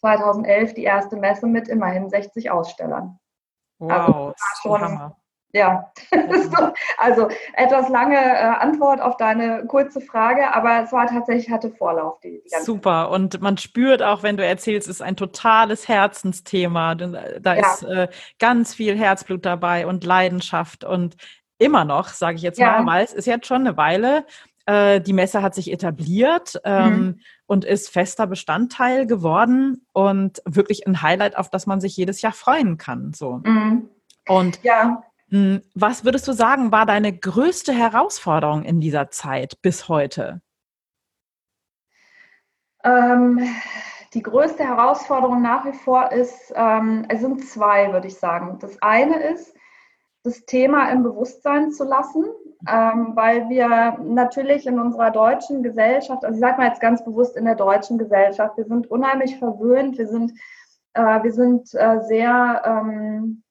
2011 0.00 0.74
die 0.74 0.84
erste 0.84 1.16
Messe 1.16 1.46
mit 1.46 1.68
immerhin 1.68 2.08
60 2.08 2.50
Ausstellern. 2.50 3.18
Wow, 3.78 3.90
also, 3.90 4.12
das 4.30 4.64
war 4.64 4.78
schon, 4.78 4.80
Hammer 4.80 5.16
Ja, 5.56 5.90
also 6.98 7.28
etwas 7.54 7.88
lange 7.88 8.16
äh, 8.16 8.42
Antwort 8.42 9.00
auf 9.00 9.16
deine 9.16 9.64
kurze 9.66 10.02
Frage, 10.02 10.54
aber 10.54 10.82
es 10.82 10.92
war 10.92 11.06
tatsächlich, 11.06 11.50
hatte 11.50 11.70
Vorlauf. 11.70 12.20
Die, 12.20 12.42
die 12.44 12.62
Super 12.62 13.10
und 13.10 13.40
man 13.40 13.56
spürt 13.56 14.02
auch, 14.02 14.22
wenn 14.22 14.36
du 14.36 14.44
erzählst, 14.44 14.86
es 14.86 14.96
ist 14.96 15.02
ein 15.02 15.16
totales 15.16 15.88
Herzensthema. 15.88 16.92
Äh, 16.92 17.40
da 17.40 17.54
ja. 17.54 17.60
ist 17.60 17.82
äh, 17.84 18.08
ganz 18.38 18.74
viel 18.74 18.98
Herzblut 18.98 19.46
dabei 19.46 19.86
und 19.86 20.04
Leidenschaft 20.04 20.84
und 20.84 21.16
immer 21.58 21.86
noch, 21.86 22.08
sage 22.08 22.36
ich 22.36 22.42
jetzt 22.42 22.58
ja. 22.58 22.82
mal, 22.82 22.92
weil 22.92 23.04
es 23.04 23.14
ist 23.14 23.26
jetzt 23.26 23.46
schon 23.46 23.62
eine 23.62 23.78
Weile, 23.78 24.26
äh, 24.66 25.00
die 25.00 25.14
Messe 25.14 25.40
hat 25.40 25.54
sich 25.54 25.72
etabliert 25.72 26.60
ähm, 26.64 26.90
mhm. 26.90 27.20
und 27.46 27.64
ist 27.64 27.88
fester 27.88 28.26
Bestandteil 28.26 29.06
geworden 29.06 29.86
und 29.94 30.42
wirklich 30.44 30.86
ein 30.86 31.00
Highlight, 31.00 31.38
auf 31.38 31.48
das 31.48 31.66
man 31.66 31.80
sich 31.80 31.96
jedes 31.96 32.20
Jahr 32.20 32.32
freuen 32.32 32.76
kann. 32.76 33.14
So. 33.14 33.40
Mhm. 33.44 33.88
Und 34.28 34.62
ja. 34.62 35.02
Hm, 35.30 35.62
was 35.74 36.04
würdest 36.04 36.28
du 36.28 36.32
sagen, 36.32 36.70
war 36.70 36.86
deine 36.86 37.16
größte 37.16 37.72
Herausforderung 37.72 38.62
in 38.62 38.80
dieser 38.80 39.10
Zeit 39.10 39.60
bis 39.60 39.88
heute? 39.88 40.40
Ähm, 42.84 43.40
die 44.14 44.22
größte 44.22 44.64
Herausforderung 44.64 45.42
nach 45.42 45.64
wie 45.64 45.72
vor 45.72 46.12
ist, 46.12 46.52
ähm, 46.54 47.04
es 47.08 47.20
sind 47.20 47.44
zwei, 47.44 47.92
würde 47.92 48.06
ich 48.06 48.16
sagen. 48.16 48.58
Das 48.60 48.80
eine 48.80 49.20
ist, 49.30 49.52
das 50.22 50.44
Thema 50.44 50.90
im 50.90 51.02
Bewusstsein 51.02 51.70
zu 51.70 51.84
lassen, 51.84 52.24
ähm, 52.68 53.12
weil 53.14 53.48
wir 53.48 53.98
natürlich 54.02 54.66
in 54.66 54.80
unserer 54.80 55.10
deutschen 55.10 55.62
Gesellschaft, 55.62 56.24
also 56.24 56.34
ich 56.34 56.40
sage 56.40 56.58
mal 56.58 56.68
jetzt 56.68 56.80
ganz 56.80 57.04
bewusst 57.04 57.36
in 57.36 57.44
der 57.44 57.54
deutschen 57.54 57.98
Gesellschaft, 57.98 58.56
wir 58.56 58.64
sind 58.64 58.90
unheimlich 58.90 59.38
verwöhnt, 59.38 59.98
wir 59.98 60.08
sind, 60.08 60.32
äh, 60.94 61.22
wir 61.22 61.32
sind 61.32 61.72
äh, 61.74 62.00
sehr 62.06 62.62
ähm, 62.64 63.42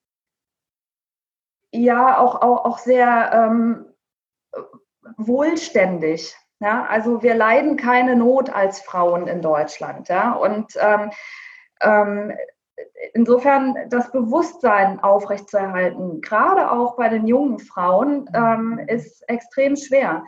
ja 1.83 2.17
auch, 2.17 2.41
auch, 2.41 2.65
auch 2.65 2.77
sehr 2.79 3.31
ähm, 3.33 3.85
wohlständig. 5.17 6.35
Ja? 6.59 6.85
Also 6.85 7.21
wir 7.23 7.35
leiden 7.35 7.77
keine 7.77 8.15
Not 8.15 8.49
als 8.49 8.81
Frauen 8.81 9.27
in 9.27 9.41
Deutschland. 9.41 10.09
Ja? 10.09 10.33
Und 10.33 10.73
ähm, 10.79 11.11
ähm, 11.81 12.33
insofern 13.13 13.75
das 13.89 14.11
Bewusstsein 14.11 14.99
aufrechtzuerhalten, 15.01 16.21
gerade 16.21 16.71
auch 16.71 16.97
bei 16.97 17.09
den 17.09 17.27
jungen 17.27 17.59
Frauen, 17.59 18.29
ähm, 18.33 18.79
ist 18.87 19.27
extrem 19.29 19.75
schwer 19.75 20.23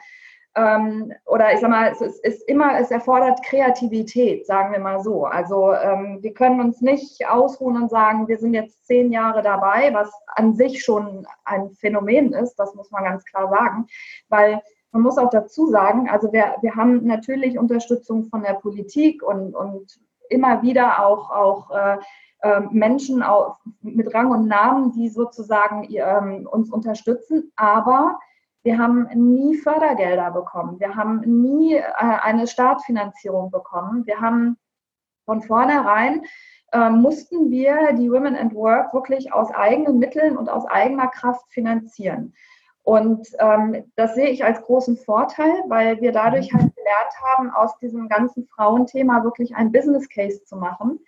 ähm, 0.57 1.13
oder 1.25 1.53
ich 1.53 1.59
sag 1.59 1.69
mal, 1.69 1.91
es 1.91 2.01
ist, 2.01 2.25
ist, 2.25 2.49
immer, 2.49 2.79
es 2.79 2.89
erfordert 2.89 3.43
Kreativität, 3.43 4.47
sagen 4.47 4.73
wir 4.73 4.79
mal 4.79 4.99
so. 5.01 5.25
Also 5.25 5.71
ähm, 5.73 6.17
wir 6.21 6.33
können 6.33 6.59
uns 6.59 6.81
nicht 6.81 7.29
ausruhen 7.29 7.79
und 7.79 7.91
sagen, 7.91 8.27
wir 8.27 8.39
sind 8.39 8.55
jetzt 8.55 8.87
zehn 8.87 9.11
Jahre 9.11 9.43
dabei, 9.43 9.93
was 9.93 10.11
an 10.35 10.55
sich 10.55 10.83
schon 10.83 11.27
ein 11.45 11.69
Phänomen 11.71 12.33
ist, 12.33 12.55
das 12.55 12.73
muss 12.73 12.89
man 12.89 13.03
ganz 13.03 13.23
klar 13.25 13.49
sagen, 13.49 13.85
weil 14.29 14.61
man 14.91 15.03
muss 15.03 15.19
auch 15.19 15.29
dazu 15.29 15.67
sagen, 15.67 16.09
also 16.09 16.33
wir, 16.33 16.55
wir 16.61 16.75
haben 16.75 17.05
natürlich 17.05 17.59
Unterstützung 17.59 18.25
von 18.25 18.41
der 18.41 18.53
Politik 18.53 19.21
und, 19.21 19.53
und 19.53 19.99
immer 20.29 20.63
wieder 20.63 21.05
auch, 21.05 21.29
auch 21.29 21.69
äh, 21.71 21.97
äh, 22.41 22.61
Menschen 22.71 23.23
mit 23.81 24.11
Rang 24.13 24.31
und 24.31 24.47
Namen, 24.47 24.91
die 24.93 25.09
sozusagen 25.09 25.87
ähm, 25.91 26.47
uns 26.49 26.71
unterstützen, 26.71 27.51
aber 27.55 28.17
wir 28.63 28.77
haben 28.77 29.07
nie 29.13 29.55
Fördergelder 29.57 30.31
bekommen. 30.31 30.79
Wir 30.79 30.95
haben 30.95 31.21
nie 31.21 31.75
äh, 31.75 31.83
eine 31.93 32.47
Startfinanzierung 32.47 33.51
bekommen. 33.51 34.05
Wir 34.05 34.19
haben 34.19 34.57
von 35.25 35.41
vornherein 35.41 36.23
äh, 36.71 36.89
mussten 36.89 37.49
wir 37.49 37.93
die 37.93 38.11
Women 38.11 38.35
and 38.35 38.53
Work 38.53 38.93
wirklich 38.93 39.31
aus 39.33 39.53
eigenen 39.53 39.99
Mitteln 39.99 40.37
und 40.37 40.49
aus 40.49 40.65
eigener 40.65 41.07
Kraft 41.07 41.45
finanzieren. 41.49 42.33
Und 42.83 43.27
ähm, 43.39 43.91
das 43.95 44.15
sehe 44.15 44.29
ich 44.29 44.45
als 44.45 44.61
großen 44.61 44.97
Vorteil, 44.97 45.63
weil 45.67 45.99
wir 45.99 46.13
dadurch 46.13 46.53
halt 46.53 46.73
gelernt 46.73 47.13
haben, 47.25 47.49
aus 47.51 47.77
diesem 47.79 48.07
ganzen 48.07 48.45
Frauenthema 48.47 49.23
wirklich 49.23 49.55
ein 49.55 49.71
Business 49.71 50.07
Case 50.07 50.43
zu 50.45 50.55
machen 50.55 50.99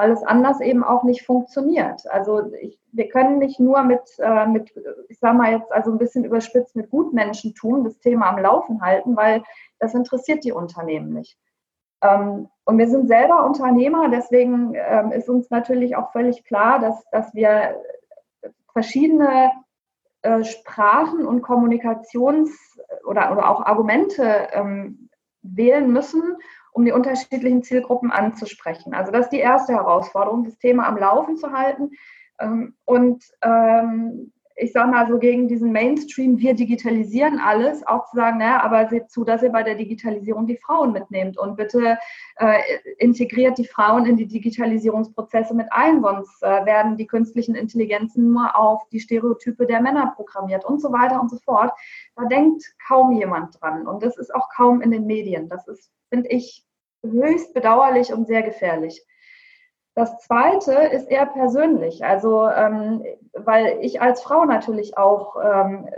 weil 0.00 0.12
es 0.12 0.22
anders 0.22 0.62
eben 0.62 0.82
auch 0.82 1.02
nicht 1.02 1.26
funktioniert. 1.26 2.10
Also 2.10 2.50
ich, 2.54 2.80
wir 2.90 3.10
können 3.10 3.36
nicht 3.36 3.60
nur 3.60 3.82
mit, 3.82 4.00
äh, 4.18 4.46
mit, 4.46 4.72
ich 5.10 5.18
sage 5.18 5.36
mal 5.36 5.52
jetzt 5.52 5.70
also 5.70 5.90
ein 5.90 5.98
bisschen 5.98 6.24
überspitzt 6.24 6.74
mit 6.74 6.88
Gutmenschentum 6.88 7.84
das 7.84 7.98
Thema 7.98 8.30
am 8.30 8.38
Laufen 8.38 8.80
halten, 8.80 9.14
weil 9.14 9.42
das 9.78 9.92
interessiert 9.92 10.42
die 10.42 10.52
Unternehmen 10.52 11.12
nicht. 11.12 11.36
Ähm, 12.00 12.48
und 12.64 12.78
wir 12.78 12.88
sind 12.88 13.08
selber 13.08 13.44
Unternehmer, 13.44 14.08
deswegen 14.08 14.72
ähm, 14.74 15.12
ist 15.12 15.28
uns 15.28 15.50
natürlich 15.50 15.96
auch 15.96 16.12
völlig 16.12 16.44
klar, 16.44 16.78
dass, 16.78 17.04
dass 17.10 17.34
wir 17.34 17.78
verschiedene 18.72 19.50
äh, 20.22 20.42
Sprachen 20.44 21.26
und 21.26 21.42
Kommunikations- 21.42 22.56
oder, 23.04 23.32
oder 23.32 23.50
auch 23.50 23.66
Argumente 23.66 24.48
ähm, 24.52 25.10
wählen 25.42 25.92
müssen, 25.92 26.38
um 26.72 26.84
die 26.84 26.92
unterschiedlichen 26.92 27.62
Zielgruppen 27.62 28.10
anzusprechen. 28.10 28.94
Also 28.94 29.12
das 29.12 29.26
ist 29.26 29.32
die 29.32 29.38
erste 29.38 29.72
Herausforderung, 29.72 30.44
das 30.44 30.58
Thema 30.58 30.86
am 30.86 30.96
Laufen 30.96 31.36
zu 31.36 31.52
halten. 31.52 31.90
Ähm, 32.38 32.74
und 32.84 33.24
ähm, 33.42 34.32
ich 34.60 34.72
sage 34.72 34.90
mal 34.90 35.08
so 35.08 35.18
gegen 35.18 35.48
diesen 35.48 35.72
Mainstream, 35.72 36.38
wir 36.38 36.54
digitalisieren 36.54 37.38
alles, 37.38 37.86
auch 37.86 38.06
zu 38.10 38.16
sagen, 38.16 38.38
naja, 38.38 38.62
aber 38.62 38.88
seht 38.88 39.10
zu, 39.10 39.24
dass 39.24 39.42
ihr 39.42 39.50
bei 39.50 39.62
der 39.62 39.74
Digitalisierung 39.74 40.46
die 40.46 40.58
Frauen 40.58 40.92
mitnehmt 40.92 41.38
und 41.38 41.56
bitte 41.56 41.98
äh, 42.36 42.58
integriert 42.98 43.56
die 43.56 43.64
Frauen 43.64 44.06
in 44.06 44.16
die 44.16 44.26
Digitalisierungsprozesse 44.26 45.54
mit 45.54 45.68
ein, 45.70 46.02
sonst 46.02 46.42
äh, 46.42 46.64
werden 46.66 46.96
die 46.96 47.06
künstlichen 47.06 47.54
Intelligenzen 47.54 48.32
nur 48.32 48.56
auf 48.56 48.82
die 48.90 49.00
Stereotype 49.00 49.66
der 49.66 49.80
Männer 49.80 50.12
programmiert 50.14 50.64
und 50.64 50.80
so 50.80 50.92
weiter 50.92 51.20
und 51.20 51.30
so 51.30 51.38
fort. 51.38 51.72
Da 52.16 52.26
denkt 52.26 52.62
kaum 52.86 53.12
jemand 53.12 53.60
dran 53.60 53.86
und 53.86 54.02
das 54.02 54.18
ist 54.18 54.34
auch 54.34 54.48
kaum 54.54 54.82
in 54.82 54.90
den 54.90 55.06
Medien. 55.06 55.48
Das 55.48 55.66
ist, 55.68 55.90
finde 56.10 56.28
ich, 56.28 56.64
höchst 57.02 57.54
bedauerlich 57.54 58.12
und 58.12 58.26
sehr 58.26 58.42
gefährlich. 58.42 59.02
Das 59.94 60.18
zweite 60.18 60.72
ist 60.72 61.10
eher 61.10 61.26
persönlich, 61.26 62.04
also 62.04 62.48
ähm, 62.48 63.04
weil 63.32 63.78
ich 63.80 64.00
als 64.00 64.22
Frau 64.22 64.44
natürlich 64.44 64.96
auch 64.96 65.36
ähm, 65.42 65.88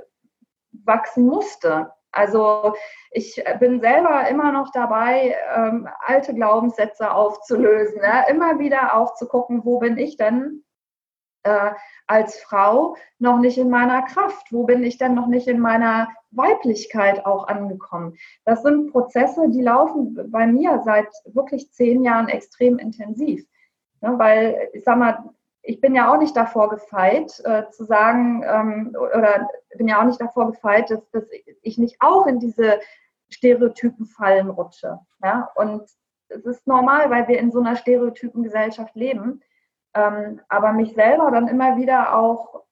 wachsen 0.73 1.27
musste. 1.27 1.93
Also 2.11 2.75
ich 3.11 3.43
bin 3.59 3.81
selber 3.81 4.29
immer 4.29 4.53
noch 4.53 4.71
dabei, 4.73 5.37
ähm, 5.55 5.89
alte 6.01 6.35
Glaubenssätze 6.35 7.13
aufzulösen, 7.13 8.01
ja? 8.03 8.23
immer 8.23 8.59
wieder 8.59 8.95
aufzugucken, 8.97 9.65
wo 9.65 9.79
bin 9.79 9.97
ich 9.99 10.17
denn 10.17 10.65
äh, 11.43 11.71
als 12.07 12.41
Frau 12.41 12.97
noch 13.19 13.39
nicht 13.39 13.59
in 13.59 13.71
meiner 13.71 14.03
Kraft? 14.03 14.53
Wo 14.53 14.65
bin 14.65 14.83
ich 14.83 14.99
denn 14.99 15.15
noch 15.15 15.27
nicht 15.27 15.49
in 15.49 15.61
meiner 15.61 16.09
Weiblichkeit 16.31 17.25
auch 17.27 17.47
angekommen? 17.49 18.17
Das 18.45 18.63
sind 18.63 18.93
Prozesse, 18.93 19.49
die 19.49 19.63
laufen 19.63 20.31
bei 20.31 20.47
mir 20.47 20.83
seit 20.85 21.09
wirklich 21.27 21.73
zehn 21.73 22.03
Jahren 22.03 22.29
extrem 22.29 22.79
intensiv. 22.79 23.47
Ne, 24.01 24.19
weil, 24.19 24.69
ich 24.73 24.85
sag 24.85 24.99
mal, 24.99 25.31
ich 25.63 25.81
bin 25.81 25.95
ja 25.95 26.13
auch 26.13 26.19
nicht 26.19 26.37
davor 26.37 26.69
gefeit, 26.69 27.41
äh, 27.45 27.69
zu 27.71 27.85
sagen, 27.85 28.43
ähm, 28.45 28.97
oder 28.97 29.49
bin 29.77 29.89
ja 29.89 30.01
auch 30.01 30.07
nicht 30.07 30.21
davor 30.21 30.51
gefeit, 30.51 30.91
dass, 30.91 31.09
dass 31.11 31.25
ich 31.63 31.79
nicht 31.79 31.97
auch 32.01 32.27
in 32.27 32.41
diese 32.41 32.81
Stereotypen 33.31 34.07
fallen 34.07 34.51
rutsche. 34.51 34.99
Ja? 35.23 35.51
Und 35.55 35.83
es 36.29 36.45
ist 36.45 36.67
normal, 36.67 37.11
weil 37.11 37.29
wir 37.29 37.39
in 37.39 37.53
so 37.53 37.61
einer 37.61 37.77
Stereotypengesellschaft 37.77 38.95
leben. 38.97 39.41
Ähm, 39.95 40.41
aber 40.49 40.73
mich 40.73 40.95
selber 40.95 41.31
dann 41.31 41.49
immer 41.49 41.77
wieder 41.77 42.17
auch 42.17 42.63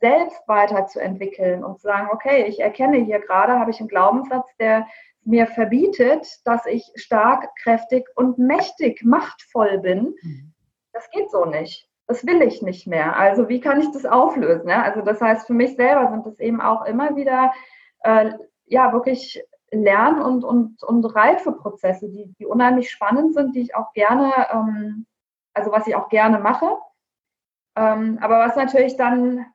selbst 0.00 0.40
weiterzuentwickeln 0.46 1.64
und 1.64 1.80
zu 1.80 1.88
sagen, 1.88 2.08
okay, 2.12 2.44
ich 2.44 2.60
erkenne 2.60 2.98
hier 2.98 3.20
gerade, 3.20 3.58
habe 3.58 3.70
ich 3.70 3.80
einen 3.80 3.88
Glaubenssatz, 3.88 4.48
der 4.58 4.86
mir 5.24 5.46
verbietet, 5.46 6.26
dass 6.44 6.64
ich 6.66 6.90
stark, 6.94 7.48
kräftig 7.62 8.06
und 8.14 8.38
mächtig, 8.38 9.04
machtvoll 9.04 9.78
bin. 9.78 10.14
Mhm 10.22 10.54
das 10.92 11.10
geht 11.10 11.30
so 11.30 11.44
nicht. 11.44 11.88
Das 12.06 12.26
will 12.26 12.42
ich 12.42 12.62
nicht 12.62 12.86
mehr. 12.86 13.16
Also 13.16 13.48
wie 13.48 13.60
kann 13.60 13.80
ich 13.80 13.90
das 13.92 14.04
auflösen? 14.04 14.68
Ja? 14.68 14.82
Also 14.82 15.02
das 15.02 15.20
heißt, 15.20 15.46
für 15.46 15.54
mich 15.54 15.76
selber 15.76 16.10
sind 16.10 16.26
es 16.26 16.40
eben 16.40 16.60
auch 16.60 16.84
immer 16.84 17.14
wieder 17.16 17.52
äh, 18.02 18.32
ja 18.66 18.92
wirklich 18.92 19.42
Lern- 19.70 20.20
und, 20.20 20.42
und, 20.42 20.82
und 20.82 21.04
Reifeprozesse, 21.04 22.08
die, 22.08 22.34
die 22.38 22.46
unheimlich 22.46 22.90
spannend 22.90 23.34
sind, 23.34 23.54
die 23.54 23.60
ich 23.60 23.76
auch 23.76 23.92
gerne, 23.92 24.32
ähm, 24.52 25.06
also 25.54 25.72
was 25.72 25.86
ich 25.86 25.94
auch 25.94 26.08
gerne 26.08 26.38
mache. 26.38 26.78
Ähm, 27.76 28.18
aber 28.20 28.38
was 28.40 28.56
natürlich 28.56 28.96
dann, 28.96 29.46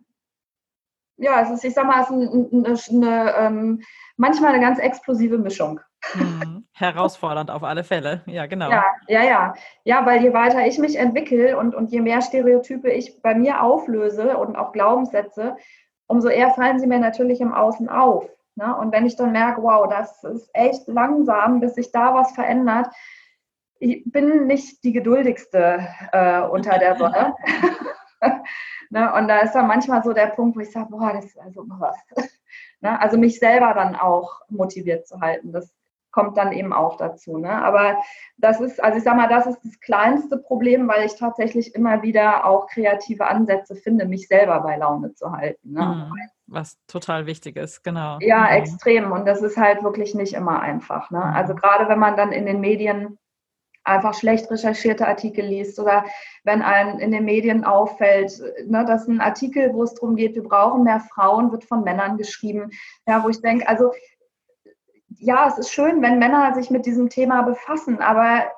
ja, 1.18 1.42
es 1.42 1.50
ist, 1.50 1.64
ich 1.64 1.74
sag 1.74 1.86
mal, 1.86 2.02
es 2.02 2.10
ist 2.10 2.92
eine, 2.92 3.00
eine, 3.00 3.12
eine 3.12 3.36
ähm, 3.38 3.84
manchmal 4.18 4.54
eine 4.54 4.62
ganz 4.62 4.80
explosive 4.80 5.38
Mischung. 5.38 5.80
Mhm. 6.14 6.66
Herausfordernd 6.74 7.50
auf 7.52 7.64
alle 7.64 7.84
Fälle, 7.84 8.22
ja, 8.26 8.46
genau. 8.46 8.70
Ja, 8.70 8.84
ja, 9.08 9.24
ja. 9.24 9.54
Ja, 9.86 10.06
weil 10.06 10.22
je 10.22 10.34
weiter 10.34 10.66
ich 10.68 10.78
mich 10.78 10.98
entwickle 10.98 11.58
und, 11.58 11.74
und 11.74 11.92
je 11.92 12.02
mehr 12.02 12.22
Stereotype 12.22 12.90
ich 12.90 13.22
bei 13.22 13.34
mir 13.34 13.62
auflöse 13.62 14.38
und 14.38 14.56
auch 14.56 14.72
Glaubenssätze, 14.72 15.56
umso 16.08 16.28
eher 16.28 16.52
fallen 16.52 16.80
sie 16.80 16.88
mir 16.88 17.00
natürlich 17.00 17.42
im 17.42 17.54
Außen 17.54 17.90
auf. 17.90 18.30
Ne? 18.56 18.76
Und 18.76 18.92
wenn 18.92 19.06
ich 19.06 19.16
dann 19.16 19.32
merke, 19.32 19.62
wow, 19.62 19.88
das 19.90 20.24
ist 20.24 20.50
echt 20.54 20.88
langsam, 20.88 21.60
bis 21.60 21.76
sich 21.76 21.92
da 21.92 22.14
was 22.14 22.32
verändert, 22.34 22.88
ich 23.86 24.04
bin 24.06 24.48
nicht 24.48 24.84
die 24.84 24.94
geduldigste 24.94 25.88
äh, 26.12 26.42
unter 26.42 26.78
der 26.80 26.96
Sonne. 26.98 27.36
Ne? 28.92 29.12
Und 29.14 29.28
da 29.28 29.40
ist 29.40 29.54
dann 29.54 29.68
manchmal 29.68 30.04
so 30.04 30.14
der 30.14 30.28
Punkt, 30.28 30.56
wo 30.56 30.62
ich 30.62 30.72
sage, 30.72 30.90
boah, 30.92 31.12
das 31.12 31.26
ist 31.26 31.40
also 31.40 31.66
was. 31.68 31.98
ne? 32.82 33.02
Also 33.02 33.18
mich 33.18 33.40
selber 33.40 33.74
dann 33.74 33.96
auch 33.96 34.42
motiviert 34.48 35.08
zu 35.08 35.20
halten. 35.20 35.52
Das 35.52 35.74
kommt 36.12 36.38
dann 36.38 36.54
eben 36.54 36.72
auch 36.72 36.96
dazu. 36.96 37.38
Ne? 37.38 37.52
Aber 37.52 37.98
das 38.38 38.62
ist, 38.62 38.82
also 38.82 38.98
ich 38.98 39.04
sage 39.04 39.18
mal, 39.18 39.28
das 39.28 39.48
ist 39.48 39.60
das 39.66 39.80
kleinste 39.82 40.38
Problem, 40.38 40.88
weil 40.88 41.06
ich 41.06 41.16
tatsächlich 41.16 41.76
immer 41.76 42.04
wieder 42.04 42.46
auch 42.46 42.68
kreative 42.68 43.26
Ansätze 43.26 43.76
finde, 43.76 44.06
mich 44.06 44.28
selber 44.28 44.62
bei 44.62 44.78
Laune 44.78 45.14
zu 45.14 45.32
halten. 45.32 45.74
Ne? 45.74 45.82
Mhm. 45.82 46.14
Was 46.48 46.78
total 46.88 47.26
wichtig 47.26 47.58
ist, 47.58 47.84
genau. 47.84 48.20
Ja, 48.22 48.44
mhm. 48.44 48.58
extrem. 48.58 49.12
Und 49.12 49.26
das 49.26 49.42
ist 49.42 49.58
halt 49.58 49.84
wirklich 49.84 50.16
nicht 50.16 50.34
immer 50.36 50.62
einfach. 50.62 51.12
Ne? 51.12 51.22
Also 51.22 51.54
mhm. 51.54 51.58
gerade 51.58 51.90
wenn 51.90 52.00
man 52.00 52.16
dann 52.16 52.32
in 52.32 52.46
den 52.46 52.62
Medien 52.62 53.18
einfach 53.86 54.14
schlecht 54.14 54.50
recherchierte 54.52 55.08
Artikel 55.08 55.46
liest 55.46 55.80
oder 55.80 56.06
wenn 56.44 56.62
einem 56.62 57.00
in 57.00 57.12
den 57.12 57.26
Medien 57.26 57.64
auffällt, 57.64 58.42
ne, 58.66 58.84
dass 58.86 59.08
ein 59.08 59.22
Artikel, 59.22 59.74
wo 59.74 59.84
es 59.84 59.94
darum 59.94 60.16
geht, 60.16 60.36
wir 60.36 60.44
brauchen 60.44 60.84
mehr 60.84 61.00
Frauen, 61.00 61.52
wird 61.52 61.64
von 61.64 61.84
Männern 61.84 62.18
geschrieben, 62.18 62.72
ja, 63.08 63.24
wo 63.24 63.30
ich 63.30 63.42
denke, 63.42 63.68
also 63.68 63.92
ja, 65.18 65.48
es 65.48 65.58
ist 65.58 65.72
schön, 65.72 66.02
wenn 66.02 66.20
Männer 66.20 66.54
sich 66.56 66.70
mit 66.70 66.86
diesem 66.86 67.10
Thema 67.10 67.44
befassen, 67.44 68.02
aber 68.02 68.52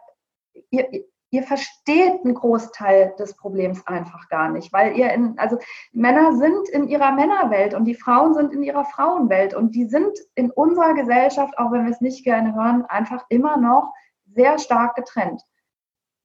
ihr, 0.71 1.05
ihr 1.29 1.43
versteht 1.43 2.23
einen 2.23 2.33
Großteil 2.33 3.13
des 3.19 3.35
Problems 3.35 3.85
einfach 3.85 4.29
gar 4.29 4.49
nicht, 4.49 4.71
weil 4.71 4.97
ihr 4.97 5.11
in, 5.11 5.37
also 5.37 5.57
Männer 5.91 6.33
sind 6.37 6.69
in 6.69 6.87
ihrer 6.87 7.11
Männerwelt 7.11 7.73
und 7.73 7.85
die 7.85 7.95
Frauen 7.95 8.33
sind 8.33 8.53
in 8.53 8.63
ihrer 8.63 8.85
Frauenwelt 8.85 9.53
und 9.53 9.75
die 9.75 9.85
sind 9.85 10.17
in 10.35 10.51
unserer 10.51 10.93
Gesellschaft, 10.93 11.57
auch 11.57 11.71
wenn 11.71 11.85
wir 11.85 11.91
es 11.91 12.01
nicht 12.01 12.23
gerne 12.23 12.55
hören, 12.55 12.85
einfach 12.85 13.25
immer 13.29 13.57
noch 13.57 13.93
sehr 14.37 14.59
stark 14.59 14.95
getrennt. 14.95 15.41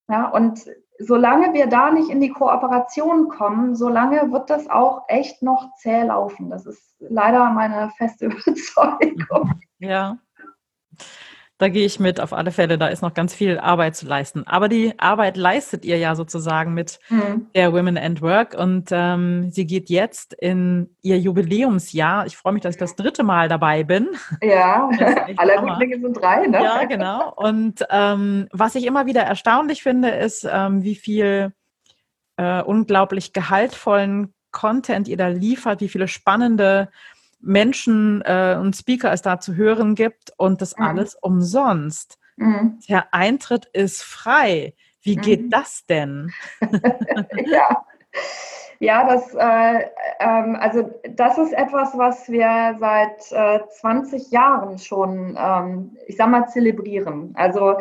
Ja, 0.08 0.28
und 0.28 0.66
solange 0.98 1.54
wir 1.54 1.66
da 1.66 1.90
nicht 1.90 2.10
in 2.10 2.20
die 2.20 2.30
Kooperation 2.30 3.28
kommen, 3.28 3.74
solange 3.74 4.30
wird 4.30 4.50
das 4.50 4.68
auch 4.68 5.04
echt 5.08 5.42
noch 5.42 5.74
zäh 5.76 6.02
laufen. 6.02 6.50
Das 6.50 6.66
ist 6.66 6.94
leider 7.00 7.50
meine 7.50 7.90
feste 7.96 8.26
Überzeugung. 8.26 9.60
Ja. 9.78 10.18
Da 11.62 11.68
gehe 11.68 11.86
ich 11.86 12.00
mit, 12.00 12.18
auf 12.18 12.32
alle 12.32 12.50
Fälle. 12.50 12.76
Da 12.76 12.88
ist 12.88 13.02
noch 13.02 13.14
ganz 13.14 13.32
viel 13.32 13.56
Arbeit 13.56 13.94
zu 13.94 14.04
leisten. 14.04 14.44
Aber 14.48 14.68
die 14.68 14.98
Arbeit 14.98 15.36
leistet 15.36 15.84
ihr 15.84 15.96
ja 15.96 16.16
sozusagen 16.16 16.74
mit 16.74 16.98
mhm. 17.08 17.46
der 17.54 17.72
Women 17.72 17.96
and 17.96 18.20
Work. 18.20 18.54
Und 18.54 18.88
ähm, 18.90 19.48
sie 19.52 19.64
geht 19.64 19.88
jetzt 19.88 20.34
in 20.34 20.96
ihr 21.02 21.20
Jubiläumsjahr. 21.20 22.26
Ich 22.26 22.36
freue 22.36 22.52
mich, 22.54 22.62
dass 22.62 22.74
ich 22.74 22.80
das 22.80 22.96
dritte 22.96 23.22
Mal 23.22 23.48
dabei 23.48 23.84
bin. 23.84 24.08
Ja, 24.42 24.90
alle 25.36 25.60
guten 25.60 25.78
Dinge 25.78 26.00
sind 26.00 26.14
drei, 26.14 26.48
ne? 26.48 26.64
Ja, 26.64 26.82
genau. 26.82 27.32
Und 27.36 27.86
ähm, 27.90 28.48
was 28.50 28.74
ich 28.74 28.84
immer 28.84 29.06
wieder 29.06 29.22
erstaunlich 29.22 29.84
finde, 29.84 30.08
ist, 30.08 30.44
ähm, 30.50 30.82
wie 30.82 30.96
viel 30.96 31.52
äh, 32.38 32.60
unglaublich 32.60 33.32
gehaltvollen 33.32 34.34
Content 34.50 35.06
ihr 35.06 35.16
da 35.16 35.28
liefert, 35.28 35.80
wie 35.80 35.88
viele 35.88 36.08
spannende 36.08 36.88
Menschen 37.42 38.22
äh, 38.22 38.56
und 38.58 38.74
Speaker 38.74 39.12
es 39.12 39.22
da 39.22 39.40
zu 39.40 39.54
hören 39.54 39.94
gibt 39.94 40.32
und 40.36 40.62
das 40.62 40.76
mhm. 40.76 40.84
alles 40.84 41.14
umsonst. 41.20 42.18
Mhm. 42.36 42.78
Der 42.88 43.12
Eintritt 43.12 43.66
ist 43.72 44.02
frei. 44.02 44.74
Wie 45.02 45.16
geht 45.16 45.42
mhm. 45.42 45.50
das 45.50 45.84
denn? 45.86 46.32
ja. 47.46 47.84
Ja, 48.78 49.06
das, 49.06 49.32
äh, 49.34 49.86
ähm, 50.18 50.56
also 50.58 50.90
das 51.10 51.38
ist 51.38 51.52
etwas, 51.52 51.96
was 51.96 52.28
wir 52.28 52.76
seit 52.80 53.30
äh, 53.30 53.60
20 53.80 54.32
Jahren 54.32 54.76
schon, 54.78 55.38
ähm, 55.38 55.96
ich 56.08 56.16
sag 56.16 56.28
mal, 56.28 56.48
zelebrieren. 56.48 57.32
Also 57.36 57.76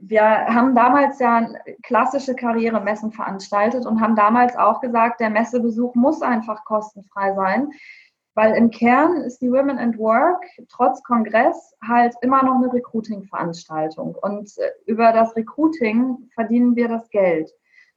wir 0.00 0.22
haben 0.22 0.74
damals 0.74 1.20
ja 1.20 1.48
klassische 1.84 2.34
Karrieremessen 2.34 3.12
veranstaltet 3.12 3.86
und 3.86 4.00
haben 4.00 4.16
damals 4.16 4.56
auch 4.56 4.80
gesagt, 4.80 5.20
der 5.20 5.30
Messebesuch 5.30 5.94
muss 5.94 6.20
einfach 6.20 6.64
kostenfrei 6.64 7.32
sein, 7.34 7.70
weil 8.34 8.54
im 8.54 8.70
Kern 8.70 9.16
ist 9.18 9.42
die 9.42 9.50
Women 9.50 9.78
and 9.78 9.98
Work 9.98 10.44
trotz 10.68 11.02
Kongress 11.02 11.74
halt 11.86 12.14
immer 12.22 12.42
noch 12.44 12.56
eine 12.56 12.72
Recruiting-Veranstaltung. 12.72 14.16
Und 14.20 14.56
äh, 14.58 14.70
über 14.86 15.12
das 15.12 15.34
Recruiting 15.36 16.30
verdienen 16.34 16.76
wir 16.76 16.88
das 16.88 17.08
Geld. 17.10 17.50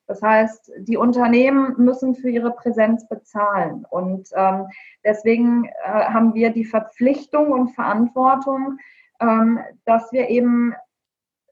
Das 0.07 0.21
heißt, 0.21 0.71
die 0.79 0.97
Unternehmen 0.97 1.75
müssen 1.77 2.15
für 2.15 2.29
ihre 2.29 2.51
Präsenz 2.51 3.07
bezahlen. 3.07 3.85
Und 3.89 4.29
ähm, 4.35 4.67
deswegen 5.03 5.65
äh, 5.65 5.87
haben 5.87 6.33
wir 6.33 6.49
die 6.49 6.65
Verpflichtung 6.65 7.51
und 7.51 7.69
Verantwortung, 7.69 8.79
ähm, 9.21 9.59
dass 9.85 10.11
wir 10.11 10.29
eben 10.29 10.75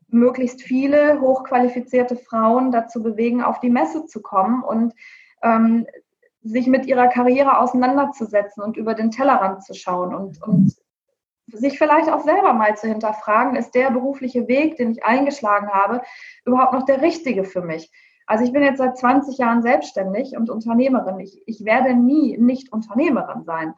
möglichst 0.09 0.61
viele 0.61 1.21
hochqualifizierte 1.21 2.17
Frauen 2.17 2.71
dazu 2.71 3.01
bewegen, 3.01 3.41
auf 3.41 3.61
die 3.61 3.69
Messe 3.69 4.05
zu 4.05 4.21
kommen 4.21 4.63
und 4.63 4.93
ähm, 5.41 5.87
sich 6.43 6.67
mit 6.67 6.85
ihrer 6.85 7.07
Karriere 7.07 7.59
auseinanderzusetzen 7.59 8.63
und 8.63 8.77
über 8.77 8.93
den 8.93 9.11
Tellerrand 9.11 9.63
zu 9.63 9.73
schauen 9.73 10.13
und, 10.13 10.41
und 10.41 10.75
sich 11.47 11.77
vielleicht 11.77 12.09
auch 12.09 12.23
selber 12.23 12.53
mal 12.53 12.75
zu 12.77 12.87
hinterfragen, 12.87 13.55
ist 13.55 13.75
der 13.75 13.91
berufliche 13.91 14.47
Weg, 14.47 14.77
den 14.77 14.91
ich 14.91 15.03
eingeschlagen 15.03 15.69
habe, 15.69 16.01
überhaupt 16.45 16.73
noch 16.73 16.85
der 16.85 17.01
richtige 17.01 17.43
für 17.43 17.61
mich? 17.61 17.91
Also 18.25 18.45
ich 18.45 18.53
bin 18.53 18.63
jetzt 18.63 18.77
seit 18.77 18.97
20 18.97 19.37
Jahren 19.37 19.61
selbstständig 19.61 20.37
und 20.37 20.49
Unternehmerin. 20.49 21.19
Ich, 21.19 21.41
ich 21.45 21.65
werde 21.65 21.93
nie 21.93 22.37
nicht 22.37 22.71
Unternehmerin 22.71 23.43
sein. 23.43 23.73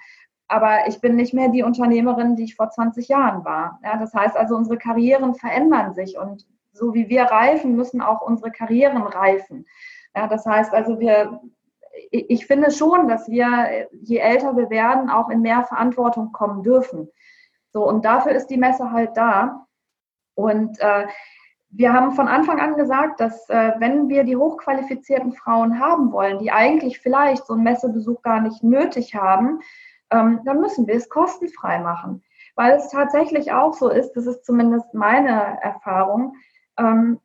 Aber 0.48 0.88
ich 0.88 1.02
bin 1.02 1.16
nicht 1.16 1.34
mehr 1.34 1.50
die 1.50 1.64
Unternehmerin, 1.64 2.36
die 2.36 2.44
ich 2.44 2.56
vor 2.56 2.70
20 2.70 3.08
Jahren 3.08 3.44
war. 3.44 3.80
Ja, 3.84 3.98
das 3.98 4.14
heißt 4.14 4.38
also, 4.38 4.56
unsere 4.56 4.78
Karrieren 4.78 5.34
verändern 5.34 5.94
sich 5.94 6.18
und 6.18 6.46
so 6.72 6.94
wie 6.94 7.10
wir 7.10 7.24
reifen, 7.24 7.76
müssen 7.76 8.02
auch 8.02 8.22
unsere 8.22 8.52
Karrieren 8.52 9.02
reifen. 9.02 9.66
Ja, 10.16 10.28
das 10.28 10.46
heißt 10.46 10.74
also, 10.74 11.00
wir, 11.00 11.42
ich 12.12 12.46
finde 12.48 12.72
schon, 12.72 13.08
dass 13.08 13.30
wir, 13.30 13.88
je 13.92 14.18
älter 14.18 14.56
wir 14.58 14.70
werden, 14.70 15.10
auch 15.10 15.30
in 15.30 15.42
mehr 15.42 15.64
Verantwortung 15.64 16.32
kommen 16.32 16.64
dürfen. 16.64 17.10
So, 17.72 17.88
und 17.88 18.06
dafür 18.06 18.34
ist 18.34 18.48
die 18.48 18.58
Messe 18.58 18.92
halt 18.92 19.16
da. 19.16 19.66
Und 20.36 20.80
äh, 20.80 21.08
wir 21.70 21.94
haben 21.94 22.12
von 22.14 22.28
Anfang 22.28 22.60
an 22.60 22.76
gesagt, 22.76 23.20
dass 23.20 23.50
äh, 23.50 23.74
wenn 23.80 24.10
wir 24.10 24.24
die 24.24 24.36
hochqualifizierten 24.36 25.34
Frauen 25.34 25.80
haben 25.80 26.12
wollen, 26.12 26.40
die 26.40 26.52
eigentlich 26.52 27.00
vielleicht 27.00 27.46
so 27.46 27.54
einen 27.54 27.64
Messebesuch 27.64 28.22
gar 28.22 28.42
nicht 28.42 28.64
nötig 28.64 29.16
haben, 29.16 29.60
ähm, 30.12 30.42
dann 30.46 30.60
müssen 30.60 30.88
wir 30.88 30.96
es 30.96 31.10
kostenfrei 31.10 31.80
machen. 31.80 32.24
Weil 32.56 32.74
es 32.74 32.90
tatsächlich 32.90 33.52
auch 33.52 33.74
so 33.74 33.90
ist, 33.90 34.14
das 34.14 34.28
ist 34.28 34.46
zumindest 34.46 34.94
meine 34.94 35.60
Erfahrung, 35.62 36.36
ähm, 36.78 37.20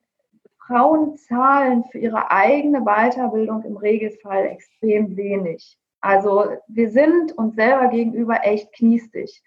Frauen 0.69 1.17
zahlen 1.17 1.85
für 1.85 1.99
ihre 1.99 2.31
eigene 2.31 2.83
Weiterbildung 2.83 3.65
im 3.65 3.79
Regelfall 3.79 4.47
extrem 4.47 5.17
wenig. 5.17 5.79
Also 6.01 6.45
wir 6.69 6.91
sind 6.91 7.33
uns 7.33 7.57
selber 7.57 7.89
gegenüber 7.89 8.41
echt 8.45 8.73
kniestig. 8.75 9.43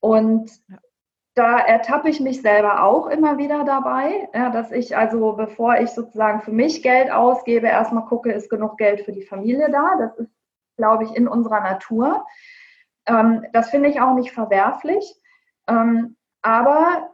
Und 0.00 0.50
da 1.34 1.58
ertappe 1.58 2.08
ich 2.08 2.20
mich 2.20 2.40
selber 2.40 2.84
auch 2.84 3.08
immer 3.08 3.38
wieder 3.38 3.64
dabei, 3.64 4.28
ja, 4.32 4.50
dass 4.50 4.72
ich 4.72 4.96
also, 4.96 5.32
bevor 5.32 5.76
ich 5.78 5.90
sozusagen 5.90 6.40
für 6.40 6.52
mich 6.52 6.82
Geld 6.82 7.10
ausgebe, 7.10 7.66
erstmal 7.66 8.06
gucke, 8.06 8.32
ist 8.32 8.48
genug 8.48 8.76
Geld 8.78 9.02
für 9.02 9.12
die 9.12 9.26
Familie 9.26 9.70
da. 9.70 9.96
Das 9.98 10.16
ist, 10.18 10.32
glaube 10.76 11.04
ich, 11.04 11.14
in 11.14 11.28
unserer 11.28 11.60
Natur. 11.60 12.24
Ähm, 13.06 13.44
das 13.52 13.70
finde 13.70 13.88
ich 13.88 14.00
auch 14.00 14.14
nicht 14.14 14.32
verwerflich. 14.32 15.14
Ähm, 15.68 16.16
aber 16.42 17.10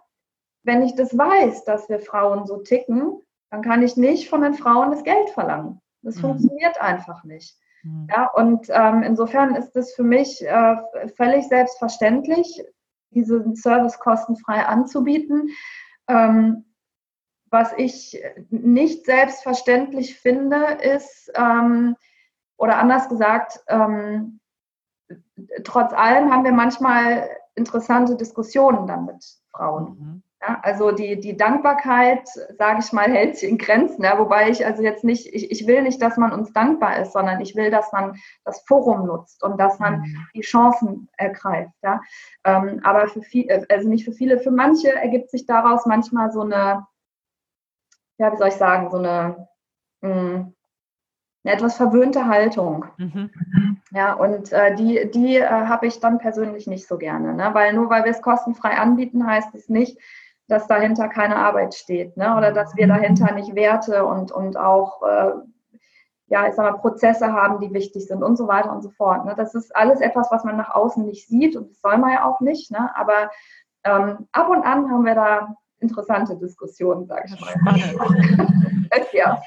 wenn 0.64 0.82
ich 0.82 0.94
das 0.94 1.16
weiß, 1.16 1.64
dass 1.64 1.88
wir 1.88 2.00
Frauen 2.00 2.46
so 2.46 2.58
ticken, 2.58 3.22
dann 3.50 3.62
kann 3.62 3.82
ich 3.82 3.96
nicht 3.96 4.28
von 4.28 4.42
den 4.42 4.54
Frauen 4.54 4.90
das 4.90 5.04
Geld 5.04 5.30
verlangen. 5.30 5.80
Das 6.02 6.16
mhm. 6.16 6.20
funktioniert 6.20 6.80
einfach 6.80 7.22
nicht. 7.24 7.56
Mhm. 7.82 8.08
Ja, 8.10 8.26
und 8.30 8.66
ähm, 8.70 9.02
insofern 9.02 9.54
ist 9.54 9.76
es 9.76 9.94
für 9.94 10.02
mich 10.02 10.44
äh, 10.44 10.76
völlig 11.16 11.46
selbstverständlich, 11.48 12.64
diesen 13.10 13.54
Service 13.54 13.98
kostenfrei 13.98 14.66
anzubieten. 14.66 15.50
Ähm, 16.08 16.64
was 17.50 17.72
ich 17.76 18.20
nicht 18.50 19.06
selbstverständlich 19.06 20.18
finde, 20.18 20.78
ist, 20.82 21.30
ähm, 21.36 21.94
oder 22.56 22.78
anders 22.78 23.08
gesagt, 23.08 23.60
ähm, 23.68 24.40
trotz 25.62 25.92
allem 25.92 26.32
haben 26.32 26.44
wir 26.44 26.52
manchmal 26.52 27.28
interessante 27.54 28.16
Diskussionen 28.16 28.86
dann 28.86 29.06
mit 29.06 29.24
Frauen. 29.52 29.84
Mhm. 29.84 30.22
Ja, 30.46 30.60
also 30.62 30.90
die, 30.90 31.18
die 31.18 31.36
Dankbarkeit, 31.36 32.28
sage 32.58 32.80
ich 32.80 32.92
mal, 32.92 33.04
hält 33.10 33.36
sich 33.36 33.48
in 33.48 33.58
Grenzen. 33.58 34.02
Ja, 34.04 34.18
wobei 34.18 34.50
ich 34.50 34.66
also 34.66 34.82
jetzt 34.82 35.04
nicht, 35.04 35.26
ich, 35.32 35.50
ich 35.50 35.66
will 35.66 35.82
nicht, 35.82 36.02
dass 36.02 36.16
man 36.16 36.32
uns 36.32 36.52
dankbar 36.52 36.98
ist, 36.98 37.12
sondern 37.12 37.40
ich 37.40 37.56
will, 37.56 37.70
dass 37.70 37.92
man 37.92 38.16
das 38.44 38.62
Forum 38.66 39.06
nutzt 39.06 39.42
und 39.42 39.58
dass 39.58 39.78
man 39.78 40.00
mhm. 40.00 40.26
die 40.34 40.42
Chancen 40.42 41.08
ergreift. 41.16 41.72
Ja. 41.82 42.00
Ähm, 42.44 42.80
aber 42.84 43.08
für 43.08 43.22
viele, 43.22 43.64
also 43.70 43.88
nicht 43.88 44.04
für 44.04 44.12
viele, 44.12 44.38
für 44.38 44.50
manche 44.50 44.92
ergibt 44.92 45.30
sich 45.30 45.46
daraus 45.46 45.86
manchmal 45.86 46.30
so 46.30 46.42
eine, 46.42 46.86
ja, 48.18 48.32
wie 48.32 48.36
soll 48.36 48.48
ich 48.48 48.54
sagen, 48.54 48.90
so 48.90 48.98
eine, 48.98 49.48
mh, 50.02 50.10
hm, 50.10 50.54
eine 51.44 51.54
etwas 51.54 51.76
verwöhnte 51.76 52.26
Haltung. 52.26 52.86
Mhm. 52.96 53.30
Ja, 53.92 54.14
und 54.14 54.50
äh, 54.52 54.74
die, 54.74 55.10
die 55.10 55.36
äh, 55.36 55.46
habe 55.46 55.86
ich 55.86 56.00
dann 56.00 56.18
persönlich 56.18 56.66
nicht 56.66 56.86
so 56.86 56.96
gerne, 56.96 57.34
ne? 57.34 57.50
weil 57.52 57.74
nur 57.74 57.90
weil 57.90 58.04
wir 58.04 58.12
es 58.12 58.22
kostenfrei 58.22 58.78
anbieten, 58.78 59.26
heißt 59.26 59.54
es 59.54 59.68
nicht, 59.68 59.98
dass 60.48 60.66
dahinter 60.66 61.08
keine 61.08 61.36
Arbeit 61.36 61.74
steht 61.74 62.16
ne? 62.16 62.36
oder 62.36 62.52
dass 62.52 62.76
wir 62.76 62.86
dahinter 62.86 63.32
nicht 63.32 63.54
Werte 63.54 64.04
und, 64.04 64.30
und 64.30 64.56
auch 64.56 65.02
äh, 65.02 65.32
ja, 66.26 66.48
ich 66.48 66.54
sag 66.54 66.70
mal, 66.70 66.78
Prozesse 66.78 67.32
haben, 67.32 67.60
die 67.60 67.72
wichtig 67.72 68.06
sind 68.06 68.22
und 68.22 68.36
so 68.36 68.48
weiter 68.48 68.72
und 68.72 68.82
so 68.82 68.90
fort. 68.90 69.24
Ne? 69.24 69.34
Das 69.36 69.54
ist 69.54 69.74
alles 69.76 70.00
etwas, 70.00 70.30
was 70.30 70.44
man 70.44 70.56
nach 70.56 70.70
außen 70.70 71.04
nicht 71.04 71.28
sieht 71.28 71.54
und 71.56 71.70
das 71.70 71.80
soll 71.80 71.98
man 71.98 72.12
ja 72.12 72.24
auch 72.24 72.40
nicht. 72.40 72.70
Ne? 72.70 72.90
Aber 72.96 73.30
ähm, 73.84 74.26
ab 74.32 74.48
und 74.48 74.64
an 74.64 74.90
haben 74.90 75.04
wir 75.04 75.14
da 75.14 75.54
interessante 75.80 76.36
Diskussionen, 76.36 77.06
sage 77.06 77.26
ich 77.26 77.40
mal. 77.40 77.54
ja. 79.12 79.42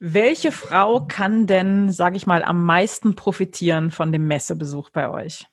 Welche 0.00 0.52
Frau 0.52 1.06
kann 1.08 1.46
denn, 1.46 1.90
sage 1.90 2.16
ich 2.16 2.26
mal, 2.26 2.44
am 2.44 2.64
meisten 2.64 3.16
profitieren 3.16 3.90
von 3.90 4.12
dem 4.12 4.28
Messebesuch 4.28 4.90
bei 4.90 5.10
euch? 5.10 5.46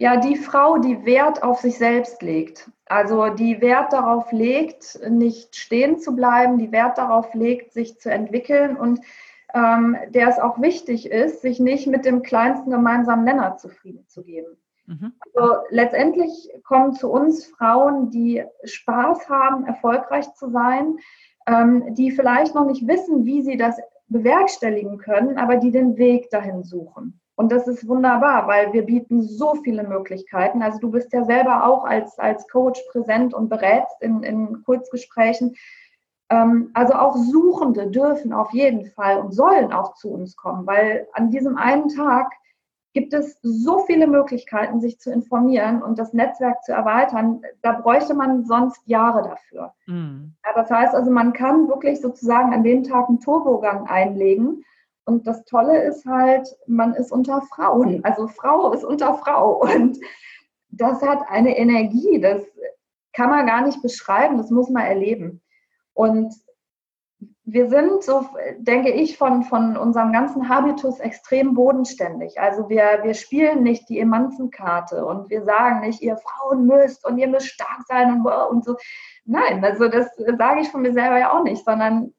Ja, 0.00 0.16
die 0.16 0.36
Frau, 0.36 0.78
die 0.78 1.04
Wert 1.04 1.42
auf 1.42 1.60
sich 1.60 1.76
selbst 1.76 2.22
legt. 2.22 2.70
Also 2.86 3.28
die 3.28 3.60
Wert 3.60 3.92
darauf 3.92 4.30
legt, 4.30 4.98
nicht 5.08 5.56
stehen 5.56 5.98
zu 5.98 6.14
bleiben, 6.14 6.58
die 6.58 6.70
Wert 6.70 6.98
darauf 6.98 7.34
legt, 7.34 7.72
sich 7.72 7.98
zu 7.98 8.10
entwickeln 8.10 8.76
und 8.76 9.00
ähm, 9.54 9.96
der 10.10 10.28
es 10.28 10.38
auch 10.38 10.60
wichtig 10.60 11.10
ist, 11.10 11.42
sich 11.42 11.58
nicht 11.58 11.86
mit 11.86 12.04
dem 12.04 12.22
kleinsten 12.22 12.70
gemeinsamen 12.70 13.24
Nenner 13.24 13.56
zufrieden 13.56 14.06
zu 14.06 14.22
geben. 14.22 14.56
Mhm. 14.86 15.12
Also 15.34 15.56
letztendlich 15.70 16.50
kommen 16.64 16.92
zu 16.92 17.10
uns 17.10 17.46
Frauen, 17.46 18.10
die 18.10 18.44
Spaß 18.64 19.28
haben, 19.28 19.66
erfolgreich 19.66 20.32
zu 20.34 20.48
sein, 20.50 20.98
ähm, 21.46 21.94
die 21.94 22.10
vielleicht 22.10 22.54
noch 22.54 22.66
nicht 22.66 22.86
wissen, 22.86 23.24
wie 23.24 23.42
sie 23.42 23.56
das 23.56 23.76
bewerkstelligen 24.06 24.98
können, 24.98 25.38
aber 25.38 25.56
die 25.56 25.70
den 25.70 25.96
Weg 25.96 26.30
dahin 26.30 26.62
suchen. 26.62 27.17
Und 27.38 27.52
das 27.52 27.68
ist 27.68 27.86
wunderbar, 27.86 28.48
weil 28.48 28.72
wir 28.72 28.84
bieten 28.84 29.22
so 29.22 29.54
viele 29.62 29.84
Möglichkeiten. 29.84 30.60
Also 30.60 30.80
du 30.80 30.90
bist 30.90 31.12
ja 31.12 31.24
selber 31.24 31.68
auch 31.68 31.84
als, 31.84 32.18
als 32.18 32.48
Coach 32.48 32.82
präsent 32.90 33.32
und 33.32 33.48
berätst 33.48 33.94
in, 34.02 34.24
in 34.24 34.64
Kurzgesprächen. 34.64 35.54
Ähm, 36.30 36.70
also 36.74 36.94
auch 36.94 37.14
Suchende 37.14 37.92
dürfen 37.92 38.32
auf 38.32 38.52
jeden 38.52 38.86
Fall 38.86 39.20
und 39.20 39.30
sollen 39.30 39.72
auch 39.72 39.94
zu 39.94 40.10
uns 40.10 40.34
kommen, 40.34 40.66
weil 40.66 41.06
an 41.12 41.30
diesem 41.30 41.56
einen 41.56 41.88
Tag 41.90 42.32
gibt 42.92 43.14
es 43.14 43.38
so 43.42 43.84
viele 43.86 44.08
Möglichkeiten, 44.08 44.80
sich 44.80 44.98
zu 44.98 45.12
informieren 45.12 45.80
und 45.80 45.96
das 45.96 46.12
Netzwerk 46.12 46.64
zu 46.64 46.72
erweitern. 46.72 47.42
Da 47.62 47.70
bräuchte 47.70 48.14
man 48.14 48.46
sonst 48.46 48.80
Jahre 48.86 49.22
dafür. 49.22 49.74
Mhm. 49.86 50.34
Ja, 50.44 50.60
das 50.60 50.72
heißt 50.72 50.92
also, 50.92 51.12
man 51.12 51.32
kann 51.32 51.68
wirklich 51.68 52.00
sozusagen 52.00 52.52
an 52.52 52.64
dem 52.64 52.82
Tag 52.82 53.08
einen 53.08 53.20
Turbogang 53.20 53.86
einlegen 53.86 54.64
und 55.08 55.26
das 55.26 55.44
Tolle 55.46 55.82
ist 55.84 56.04
halt, 56.04 56.46
man 56.66 56.92
ist 56.94 57.10
unter 57.10 57.40
Frauen. 57.40 58.04
Also 58.04 58.28
Frau 58.28 58.72
ist 58.72 58.84
unter 58.84 59.14
Frau. 59.14 59.62
Und 59.62 59.98
das 60.68 61.00
hat 61.00 61.22
eine 61.28 61.56
Energie, 61.56 62.20
das 62.20 62.42
kann 63.14 63.30
man 63.30 63.46
gar 63.46 63.62
nicht 63.62 63.80
beschreiben, 63.80 64.36
das 64.36 64.50
muss 64.50 64.68
man 64.68 64.84
erleben. 64.84 65.42
Und 65.94 66.34
wir 67.44 67.70
sind, 67.70 68.04
so 68.04 68.26
denke 68.58 68.90
ich, 68.90 69.16
von, 69.16 69.42
von 69.44 69.78
unserem 69.78 70.12
ganzen 70.12 70.50
Habitus 70.50 71.00
extrem 71.00 71.54
bodenständig. 71.54 72.38
Also 72.38 72.68
wir, 72.68 73.00
wir 73.02 73.14
spielen 73.14 73.62
nicht 73.62 73.88
die 73.88 74.00
Emanzenkarte 74.00 75.06
und 75.06 75.30
wir 75.30 75.42
sagen 75.42 75.80
nicht, 75.80 76.02
ihr 76.02 76.18
Frauen 76.18 76.66
müsst 76.66 77.06
und 77.06 77.16
ihr 77.16 77.28
müsst 77.28 77.48
stark 77.48 77.80
sein 77.88 78.12
und, 78.12 78.26
und 78.26 78.64
so. 78.66 78.76
Nein, 79.24 79.64
also 79.64 79.88
das 79.88 80.08
sage 80.36 80.60
ich 80.60 80.68
von 80.68 80.82
mir 80.82 80.92
selber 80.92 81.18
ja 81.18 81.32
auch 81.32 81.42
nicht, 81.42 81.64
sondern 81.64 82.12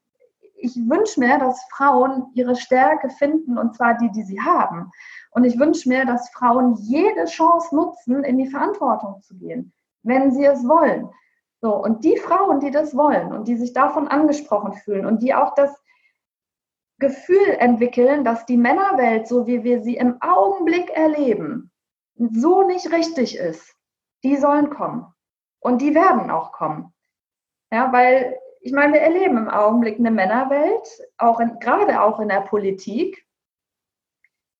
ich 0.60 0.76
wünsche 0.88 1.20
mir, 1.20 1.38
dass 1.38 1.62
Frauen 1.70 2.26
ihre 2.34 2.56
Stärke 2.56 3.10
finden 3.10 3.58
und 3.58 3.74
zwar 3.74 3.96
die, 3.96 4.10
die 4.10 4.22
sie 4.22 4.40
haben. 4.40 4.90
Und 5.30 5.44
ich 5.44 5.58
wünsche 5.58 5.88
mir, 5.88 6.04
dass 6.04 6.30
Frauen 6.30 6.74
jede 6.74 7.24
Chance 7.26 7.74
nutzen, 7.74 8.24
in 8.24 8.38
die 8.38 8.48
Verantwortung 8.48 9.22
zu 9.22 9.36
gehen, 9.36 9.72
wenn 10.02 10.32
sie 10.32 10.44
es 10.44 10.66
wollen. 10.66 11.08
So, 11.60 11.74
und 11.74 12.04
die 12.04 12.16
Frauen, 12.16 12.60
die 12.60 12.70
das 12.70 12.96
wollen 12.96 13.32
und 13.32 13.46
die 13.46 13.56
sich 13.56 13.72
davon 13.72 14.08
angesprochen 14.08 14.72
fühlen 14.74 15.04
und 15.04 15.22
die 15.22 15.34
auch 15.34 15.54
das 15.54 15.70
Gefühl 16.98 17.56
entwickeln, 17.58 18.24
dass 18.24 18.46
die 18.46 18.56
Männerwelt, 18.56 19.28
so 19.28 19.46
wie 19.46 19.62
wir 19.62 19.82
sie 19.82 19.96
im 19.96 20.20
Augenblick 20.20 20.90
erleben, 20.90 21.70
so 22.16 22.62
nicht 22.62 22.92
richtig 22.92 23.36
ist, 23.36 23.74
die 24.22 24.36
sollen 24.36 24.70
kommen. 24.70 25.06
Und 25.60 25.82
die 25.82 25.94
werden 25.94 26.30
auch 26.30 26.52
kommen. 26.52 26.94
Ja, 27.70 27.92
weil 27.92 28.38
ich 28.60 28.72
meine, 28.72 28.92
wir 28.92 29.00
erleben 29.00 29.38
im 29.38 29.48
Augenblick 29.48 29.98
eine 29.98 30.10
Männerwelt, 30.10 30.86
auch 31.16 31.40
in, 31.40 31.58
gerade 31.60 32.02
auch 32.02 32.20
in 32.20 32.28
der 32.28 32.42
Politik, 32.42 33.26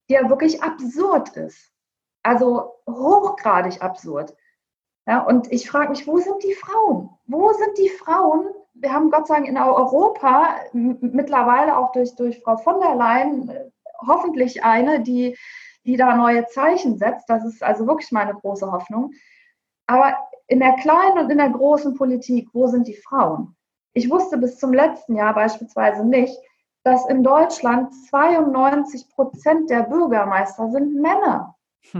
die 0.08 0.14
ja 0.14 0.28
wirklich 0.28 0.62
absurd 0.62 1.36
ist. 1.36 1.70
Also 2.22 2.74
hochgradig 2.88 3.82
absurd. 3.82 4.34
Ja, 5.06 5.20
und 5.20 5.50
ich 5.52 5.68
frage 5.68 5.90
mich, 5.90 6.06
wo 6.06 6.18
sind 6.18 6.42
die 6.42 6.54
Frauen? 6.54 7.10
Wo 7.26 7.52
sind 7.52 7.78
die 7.78 7.88
Frauen? 7.88 8.46
Wir 8.74 8.92
haben 8.92 9.10
Gott 9.10 9.26
sei 9.26 9.34
Dank 9.34 9.48
in 9.48 9.58
Europa 9.58 10.56
mittlerweile 10.72 11.76
auch 11.76 11.92
durch, 11.92 12.14
durch 12.16 12.40
Frau 12.40 12.56
von 12.56 12.80
der 12.80 12.94
Leyen 12.94 13.48
äh, 13.48 13.70
hoffentlich 14.06 14.64
eine, 14.64 15.00
die, 15.00 15.36
die 15.84 15.96
da 15.96 16.16
neue 16.16 16.46
Zeichen 16.46 16.96
setzt. 16.96 17.28
Das 17.28 17.44
ist 17.44 17.62
also 17.62 17.86
wirklich 17.86 18.12
meine 18.12 18.34
große 18.34 18.70
Hoffnung. 18.70 19.12
Aber 19.86 20.16
in 20.46 20.60
der 20.60 20.74
kleinen 20.76 21.18
und 21.18 21.30
in 21.30 21.38
der 21.38 21.50
großen 21.50 21.94
Politik, 21.94 22.48
wo 22.52 22.66
sind 22.66 22.86
die 22.86 22.96
Frauen? 22.96 23.56
Ich 23.92 24.10
wusste 24.10 24.38
bis 24.38 24.58
zum 24.58 24.72
letzten 24.72 25.16
Jahr 25.16 25.34
beispielsweise 25.34 26.04
nicht, 26.04 26.36
dass 26.84 27.06
in 27.06 27.22
Deutschland 27.22 27.92
92 28.08 29.08
Prozent 29.10 29.70
der 29.70 29.82
Bürgermeister 29.82 30.70
sind 30.70 31.00
Männer. 31.00 31.56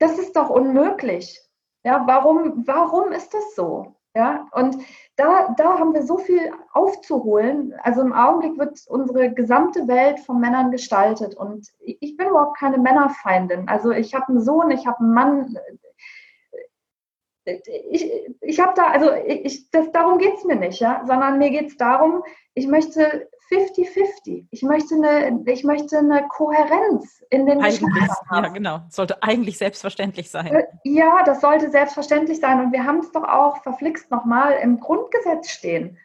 Das 0.00 0.16
ist 0.16 0.36
doch 0.36 0.48
unmöglich. 0.48 1.42
Ja, 1.82 2.04
warum, 2.06 2.64
warum 2.68 3.10
ist 3.10 3.34
das 3.34 3.56
so? 3.56 3.96
Ja, 4.14 4.46
und 4.52 4.76
da, 5.16 5.54
da 5.56 5.78
haben 5.78 5.92
wir 5.92 6.02
so 6.02 6.18
viel 6.18 6.52
aufzuholen. 6.72 7.74
Also 7.82 8.00
im 8.00 8.12
Augenblick 8.12 8.58
wird 8.58 8.80
unsere 8.88 9.32
gesamte 9.32 9.86
Welt 9.86 10.18
von 10.20 10.40
Männern 10.40 10.70
gestaltet. 10.70 11.34
Und 11.34 11.68
ich 11.78 12.16
bin 12.16 12.28
überhaupt 12.28 12.58
keine 12.58 12.78
Männerfeindin. 12.78 13.68
Also 13.68 13.90
ich 13.90 14.14
habe 14.14 14.28
einen 14.28 14.40
Sohn, 14.40 14.70
ich 14.70 14.86
habe 14.86 15.00
einen 15.00 15.14
Mann, 15.14 15.58
ich, 17.90 18.10
ich 18.40 18.60
habe 18.60 18.72
da, 18.74 18.86
also 18.88 19.12
ich, 19.26 19.70
das, 19.70 19.90
darum 19.92 20.18
geht 20.18 20.34
es 20.36 20.44
mir 20.44 20.56
nicht, 20.56 20.80
ja, 20.80 21.02
sondern 21.06 21.38
mir 21.38 21.50
geht 21.50 21.68
es 21.68 21.76
darum, 21.76 22.22
ich 22.54 22.66
möchte 22.66 23.28
50-50. 23.50 24.46
Ich 24.50 24.62
möchte 24.62 24.94
eine, 24.94 25.42
ich 25.46 25.64
möchte 25.64 25.98
eine 25.98 26.26
Kohärenz 26.28 27.24
in 27.30 27.46
den 27.46 27.60
eigentlich, 27.60 27.80
Ja, 28.30 28.48
genau. 28.48 28.80
Sollte 28.90 29.22
eigentlich 29.22 29.58
selbstverständlich 29.58 30.30
sein. 30.30 30.46
Äh, 30.48 30.64
ja, 30.84 31.22
das 31.24 31.40
sollte 31.40 31.70
selbstverständlich 31.70 32.40
sein. 32.40 32.60
Und 32.60 32.72
wir 32.72 32.84
haben 32.84 32.98
es 32.98 33.10
doch 33.12 33.24
auch 33.24 33.62
verflixt 33.62 34.10
nochmal 34.10 34.58
im 34.62 34.80
Grundgesetz 34.80 35.50
stehen. 35.50 35.98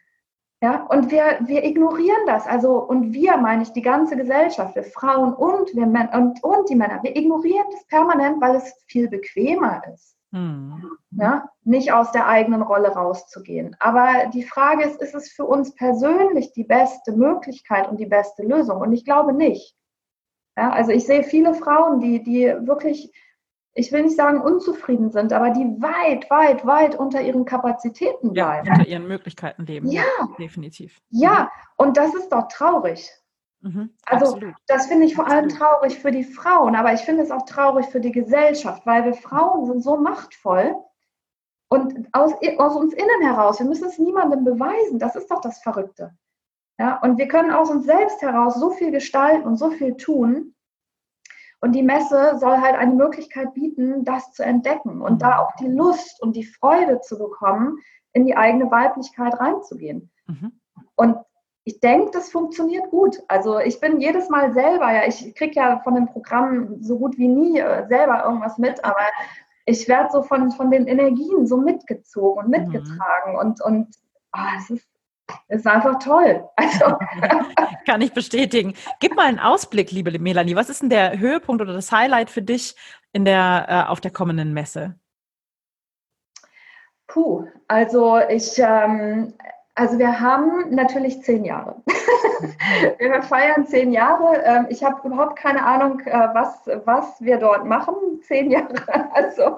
Ja, 0.62 0.86
und 0.88 1.10
wir, 1.10 1.40
wir 1.44 1.62
ignorieren 1.62 2.26
das. 2.26 2.46
Also, 2.46 2.78
und 2.78 3.12
wir 3.12 3.36
meine 3.36 3.64
ich 3.64 3.72
die 3.72 3.82
ganze 3.82 4.16
Gesellschaft, 4.16 4.74
wir 4.74 4.84
Frauen 4.84 5.34
und 5.34 5.74
wir 5.74 5.86
Männer 5.86 6.14
und, 6.14 6.42
und 6.42 6.70
die 6.70 6.74
Männer, 6.74 7.02
wir 7.02 7.14
ignorieren 7.14 7.66
das 7.70 7.86
permanent, 7.86 8.40
weil 8.40 8.56
es 8.56 8.74
viel 8.86 9.08
bequemer 9.08 9.82
ist. 9.92 10.13
Mhm. 10.34 10.98
Ja, 11.12 11.48
nicht 11.62 11.92
aus 11.92 12.10
der 12.10 12.26
eigenen 12.26 12.62
Rolle 12.62 12.88
rauszugehen. 12.88 13.76
Aber 13.78 14.26
die 14.32 14.42
Frage 14.42 14.82
ist, 14.82 15.00
ist 15.00 15.14
es 15.14 15.30
für 15.30 15.44
uns 15.44 15.76
persönlich 15.76 16.52
die 16.52 16.64
beste 16.64 17.12
Möglichkeit 17.12 17.88
und 17.88 18.00
die 18.00 18.06
beste 18.06 18.42
Lösung? 18.42 18.78
Und 18.78 18.92
ich 18.92 19.04
glaube 19.04 19.32
nicht. 19.32 19.76
Ja, 20.56 20.70
also 20.70 20.90
ich 20.90 21.06
sehe 21.06 21.22
viele 21.22 21.54
Frauen, 21.54 22.00
die, 22.00 22.20
die 22.24 22.46
wirklich, 22.66 23.12
ich 23.74 23.92
will 23.92 24.02
nicht 24.02 24.16
sagen 24.16 24.40
unzufrieden 24.40 25.12
sind, 25.12 25.32
aber 25.32 25.50
die 25.50 25.80
weit, 25.80 26.28
weit, 26.30 26.66
weit 26.66 26.96
unter 26.96 27.22
ihren 27.22 27.44
Kapazitäten 27.44 28.32
bleiben. 28.32 28.66
Ja, 28.66 28.72
unter 28.74 28.88
ihren 28.88 29.06
Möglichkeiten 29.06 29.66
leben. 29.66 29.88
Ja, 29.88 30.02
ja 30.02 30.28
definitiv. 30.36 31.00
Ja, 31.10 31.48
und 31.76 31.96
das 31.96 32.12
ist 32.12 32.30
doch 32.30 32.48
traurig. 32.48 33.08
Mhm, 33.64 33.94
also 34.04 34.34
absolut. 34.34 34.54
das 34.66 34.86
finde 34.86 35.06
ich 35.06 35.14
vor 35.14 35.26
allem 35.26 35.48
traurig 35.48 35.98
für 35.98 36.10
die 36.10 36.22
Frauen, 36.22 36.76
aber 36.76 36.92
ich 36.92 37.00
finde 37.00 37.22
es 37.22 37.30
auch 37.30 37.46
traurig 37.46 37.86
für 37.86 38.00
die 38.00 38.12
Gesellschaft, 38.12 38.84
weil 38.84 39.06
wir 39.06 39.14
Frauen 39.14 39.64
sind 39.64 39.82
so 39.82 39.96
machtvoll 39.96 40.76
und 41.70 42.08
aus, 42.12 42.34
aus 42.58 42.76
uns 42.76 42.92
innen 42.92 43.22
heraus, 43.22 43.58
wir 43.58 43.66
müssen 43.66 43.88
es 43.88 43.98
niemandem 43.98 44.44
beweisen, 44.44 44.98
das 44.98 45.16
ist 45.16 45.30
doch 45.30 45.40
das 45.40 45.62
Verrückte. 45.62 46.14
Ja, 46.78 47.00
und 47.00 47.16
wir 47.16 47.26
können 47.26 47.52
aus 47.52 47.70
uns 47.70 47.86
selbst 47.86 48.20
heraus 48.20 48.56
so 48.56 48.70
viel 48.70 48.90
gestalten 48.90 49.46
und 49.46 49.56
so 49.56 49.70
viel 49.70 49.96
tun. 49.96 50.54
Und 51.60 51.72
die 51.72 51.82
Messe 51.82 52.36
soll 52.38 52.58
halt 52.58 52.74
eine 52.74 52.92
Möglichkeit 52.92 53.54
bieten, 53.54 54.04
das 54.04 54.32
zu 54.32 54.44
entdecken 54.44 55.00
und 55.00 55.22
da 55.22 55.38
auch 55.38 55.54
die 55.56 55.68
Lust 55.68 56.20
und 56.20 56.36
die 56.36 56.44
Freude 56.44 57.00
zu 57.00 57.16
bekommen, 57.16 57.78
in 58.12 58.26
die 58.26 58.36
eigene 58.36 58.70
Weiblichkeit 58.70 59.40
reinzugehen. 59.40 60.10
Mhm. 60.26 60.60
Und 60.96 61.16
ich 61.64 61.80
denke, 61.80 62.10
das 62.12 62.30
funktioniert 62.30 62.90
gut. 62.90 63.16
Also 63.28 63.58
ich 63.58 63.80
bin 63.80 64.00
jedes 64.00 64.28
Mal 64.28 64.52
selber, 64.52 64.92
ja, 64.92 65.06
ich 65.06 65.34
kriege 65.34 65.54
ja 65.54 65.80
von 65.80 65.94
dem 65.94 66.06
Programm 66.06 66.82
so 66.82 66.98
gut 66.98 67.16
wie 67.16 67.28
nie 67.28 67.58
äh, 67.58 67.86
selber 67.88 68.24
irgendwas 68.24 68.58
mit, 68.58 68.84
aber 68.84 69.06
ich 69.64 69.88
werde 69.88 70.10
so 70.12 70.22
von, 70.22 70.50
von 70.52 70.70
den 70.70 70.86
Energien 70.86 71.46
so 71.46 71.56
mitgezogen 71.56 72.44
und 72.44 72.50
mhm. 72.50 72.50
mitgetragen 72.50 73.32
mhm. 73.32 73.38
und, 73.38 73.62
und 73.62 73.88
oh, 74.36 74.40
es 74.58 74.70
ist, 74.70 74.86
ist 75.48 75.66
einfach 75.66 75.98
toll. 75.98 76.46
Also. 76.56 76.96
Kann 77.86 78.00
ich 78.00 78.12
bestätigen. 78.12 78.74
Gib 79.00 79.14
mal 79.14 79.26
einen 79.26 79.38
Ausblick, 79.38 79.90
liebe 79.90 80.18
Melanie. 80.18 80.56
Was 80.56 80.70
ist 80.70 80.82
denn 80.82 80.90
der 80.90 81.18
Höhepunkt 81.18 81.60
oder 81.62 81.72
das 81.72 81.92
Highlight 81.92 82.30
für 82.30 82.42
dich 82.42 82.76
in 83.12 83.24
der, 83.24 83.66
äh, 83.68 83.90
auf 83.90 84.00
der 84.00 84.10
kommenden 84.10 84.52
Messe? 84.54 84.98
Puh, 87.06 87.46
also 87.68 88.18
ich, 88.28 88.58
ähm, 88.58 89.34
Also 89.76 89.98
wir 89.98 90.20
haben 90.20 90.72
natürlich 90.72 91.22
zehn 91.22 91.44
Jahre. 91.44 91.82
wir 92.98 93.22
feiern 93.22 93.66
zehn 93.66 93.90
Jahre. 93.90 94.40
Ähm, 94.44 94.66
ich 94.68 94.84
habe 94.84 95.06
überhaupt 95.06 95.36
keine 95.36 95.64
Ahnung, 95.64 96.00
äh, 96.00 96.28
was, 96.32 96.60
was 96.84 97.20
wir 97.20 97.38
dort 97.38 97.66
machen. 97.66 97.94
Zehn 98.22 98.50
Jahre. 98.50 98.74
Also 99.12 99.56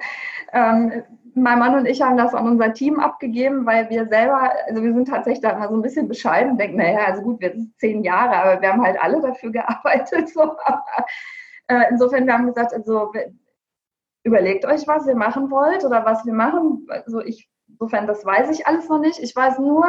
ähm, 0.52 1.02
mein 1.34 1.58
Mann 1.58 1.74
und 1.74 1.86
ich 1.86 2.00
haben 2.00 2.16
das 2.16 2.34
an 2.34 2.46
unser 2.46 2.72
Team 2.72 2.98
abgegeben, 2.98 3.66
weil 3.66 3.90
wir 3.90 4.06
selber, 4.06 4.50
also 4.66 4.82
wir 4.82 4.94
sind 4.94 5.08
tatsächlich 5.08 5.42
da 5.42 5.50
immer 5.50 5.68
so 5.68 5.74
ein 5.74 5.82
bisschen 5.82 6.08
bescheiden, 6.08 6.56
denken, 6.56 6.78
naja, 6.78 7.04
also 7.06 7.20
gut, 7.20 7.40
wir 7.42 7.52
sind 7.52 7.78
zehn 7.78 8.02
Jahre, 8.02 8.36
aber 8.36 8.62
wir 8.62 8.72
haben 8.72 8.82
halt 8.82 8.98
alle 8.98 9.20
dafür 9.20 9.50
gearbeitet. 9.52 10.30
So. 10.30 10.56
Äh, 11.68 11.84
insofern, 11.90 12.26
wir 12.26 12.32
haben 12.32 12.46
gesagt, 12.46 12.72
also 12.72 13.12
überlegt 14.24 14.64
euch, 14.64 14.86
was 14.86 15.06
ihr 15.06 15.16
machen 15.16 15.50
wollt 15.50 15.84
oder 15.84 16.06
was 16.06 16.24
wir 16.24 16.32
machen. 16.32 16.86
Also 16.88 17.20
ich 17.20 17.50
Insofern, 17.78 18.06
das 18.06 18.24
weiß 18.24 18.50
ich 18.50 18.66
alles 18.66 18.88
noch 18.88 18.98
nicht. 18.98 19.18
Ich 19.18 19.34
weiß 19.36 19.58
nur, 19.58 19.86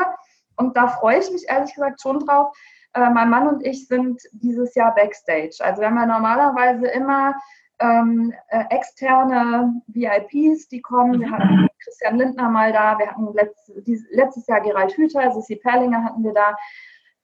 und 0.58 0.76
da 0.76 0.88
freue 0.88 1.20
ich 1.20 1.32
mich 1.32 1.48
ehrlich 1.48 1.74
gesagt 1.74 2.02
schon 2.02 2.20
drauf, 2.20 2.56
äh, 2.94 3.10
mein 3.10 3.30
Mann 3.30 3.48
und 3.48 3.66
ich 3.66 3.88
sind 3.88 4.22
dieses 4.32 4.76
Jahr 4.76 4.94
Backstage. 4.94 5.58
Also 5.60 5.82
wir 5.82 5.88
haben 5.88 5.98
ja 5.98 6.06
normalerweise 6.06 6.88
immer 6.88 7.36
ähm, 7.80 8.34
äh, 8.50 8.64
externe 8.70 9.82
VIPs, 9.88 10.68
die 10.68 10.82
kommen. 10.82 11.18
Mhm. 11.18 11.20
Wir 11.22 11.32
hatten 11.32 11.68
Christian 11.84 12.18
Lindner 12.18 12.50
mal 12.50 12.74
da, 12.74 12.98
wir 12.98 13.08
hatten 13.08 13.34
letzt, 13.34 13.72
dies, 13.86 14.06
letztes 14.10 14.48
Jahr 14.48 14.62
Gerald 14.62 14.92
Hüther, 14.98 15.32
Sissi 15.32 15.56
Perlinger 15.56 16.04
hatten 16.04 16.24
wir 16.24 16.34
da. 16.34 16.56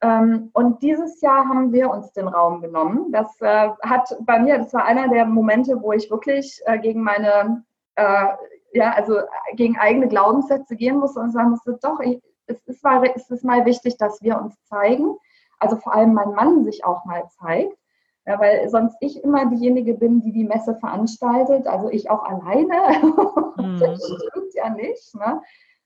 Ähm, 0.02 0.50
und 0.54 0.82
dieses 0.84 1.22
Jahr 1.22 1.48
haben 1.48 1.72
wir 1.72 1.90
uns 1.90 2.12
den 2.12 2.28
Raum 2.28 2.62
genommen. 2.62 3.12
Das 3.12 3.40
äh, 3.42 3.70
hat 3.82 4.16
bei 4.22 4.40
mir, 4.40 4.60
das 4.60 4.74
war 4.74 4.86
einer 4.86 5.08
der 5.08 5.26
Momente, 5.26 5.82
wo 5.82 5.92
ich 5.92 6.12
wirklich 6.12 6.62
äh, 6.66 6.78
gegen 6.78 7.02
meine 7.02 7.64
äh, 7.96 8.28
ja, 8.74 8.92
also 8.94 9.20
gegen 9.56 9.78
eigene 9.78 10.08
Glaubenssätze 10.08 10.76
gehen 10.76 10.98
musste 10.98 11.20
und 11.20 11.32
sagen 11.32 11.52
musste, 11.52 11.78
doch, 11.82 12.00
ich, 12.00 12.22
es, 12.48 12.60
ist 12.66 12.84
mal, 12.84 13.04
es 13.16 13.30
ist 13.30 13.44
mal 13.44 13.66
wichtig, 13.66 13.98
dass 13.98 14.22
wir 14.22 14.40
uns 14.40 14.56
zeigen. 14.66 15.16
Also 15.60 15.78
vor 15.78 15.94
allem 15.94 16.14
mein 16.14 16.34
Mann 16.34 16.64
sich 16.64 16.84
auch 16.84 17.06
mal 17.06 17.24
zeigt. 17.40 17.78
Ja, 18.26 18.40
weil 18.40 18.70
sonst 18.70 18.96
ich 19.02 19.22
immer 19.22 19.48
diejenige 19.48 19.96
bin, 19.96 20.22
die 20.22 20.32
die 20.32 20.46
Messe 20.46 20.76
veranstaltet, 20.76 21.68
also 21.68 21.90
ich 21.90 22.10
auch 22.10 22.24
alleine. 22.24 22.74
Mhm. 23.56 23.80
das 23.80 24.02
stimmt 24.04 24.54
ja 24.56 24.70
nicht. 24.72 25.14
Ne? 25.14 25.40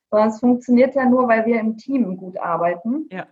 Sondern 0.09 0.29
es 0.29 0.39
funktioniert 0.39 0.95
ja 0.95 1.03
nur, 1.03 1.27
weil 1.27 1.45
wir 1.45 1.59
im 1.59 1.75
Team 1.75 2.15
gut 2.15 2.39
arbeiten. 2.39 3.09
Ja. 3.11 3.27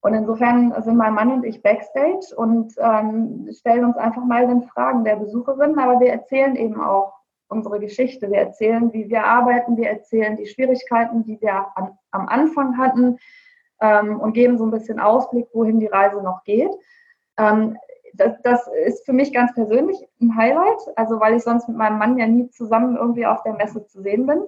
Und 0.00 0.14
insofern 0.14 0.72
sind 0.82 0.96
mein 0.96 1.12
Mann 1.12 1.32
und 1.32 1.44
ich 1.44 1.62
backstage 1.62 2.34
und 2.34 2.72
ähm, 2.78 3.48
stellen 3.52 3.84
uns 3.84 3.98
einfach 3.98 4.24
mal 4.24 4.46
den 4.46 4.62
Fragen 4.62 5.04
der 5.04 5.16
Besucherinnen, 5.16 5.78
aber 5.78 6.00
wir 6.00 6.12
erzählen 6.12 6.56
eben 6.56 6.80
auch 6.80 7.15
unsere 7.48 7.80
Geschichte. 7.80 8.30
Wir 8.30 8.38
erzählen, 8.38 8.92
wie 8.92 9.08
wir 9.08 9.24
arbeiten, 9.24 9.76
wir 9.76 9.88
erzählen 9.88 10.36
die 10.36 10.46
Schwierigkeiten, 10.46 11.24
die 11.24 11.40
wir 11.40 11.66
an, 11.76 11.98
am 12.10 12.28
Anfang 12.28 12.76
hatten 12.78 13.18
ähm, 13.80 14.20
und 14.20 14.32
geben 14.32 14.58
so 14.58 14.64
ein 14.64 14.70
bisschen 14.70 15.00
Ausblick, 15.00 15.46
wohin 15.52 15.80
die 15.80 15.86
Reise 15.86 16.22
noch 16.22 16.44
geht. 16.44 16.70
Ähm, 17.38 17.76
das, 18.14 18.40
das, 18.42 18.66
ist 18.86 19.04
für 19.04 19.12
mich 19.12 19.32
ganz 19.32 19.52
persönlich 19.52 19.98
ein 20.22 20.34
Highlight, 20.34 20.80
also 20.96 21.20
weil 21.20 21.36
ich 21.36 21.42
sonst 21.42 21.68
mit 21.68 21.76
meinem 21.76 21.98
Mann 21.98 22.16
ja 22.18 22.26
nie 22.26 22.48
zusammen 22.48 22.96
irgendwie 22.96 23.26
auf 23.26 23.42
der 23.42 23.52
Messe 23.54 23.86
zu 23.86 24.00
sehen 24.00 24.26
bin. 24.26 24.42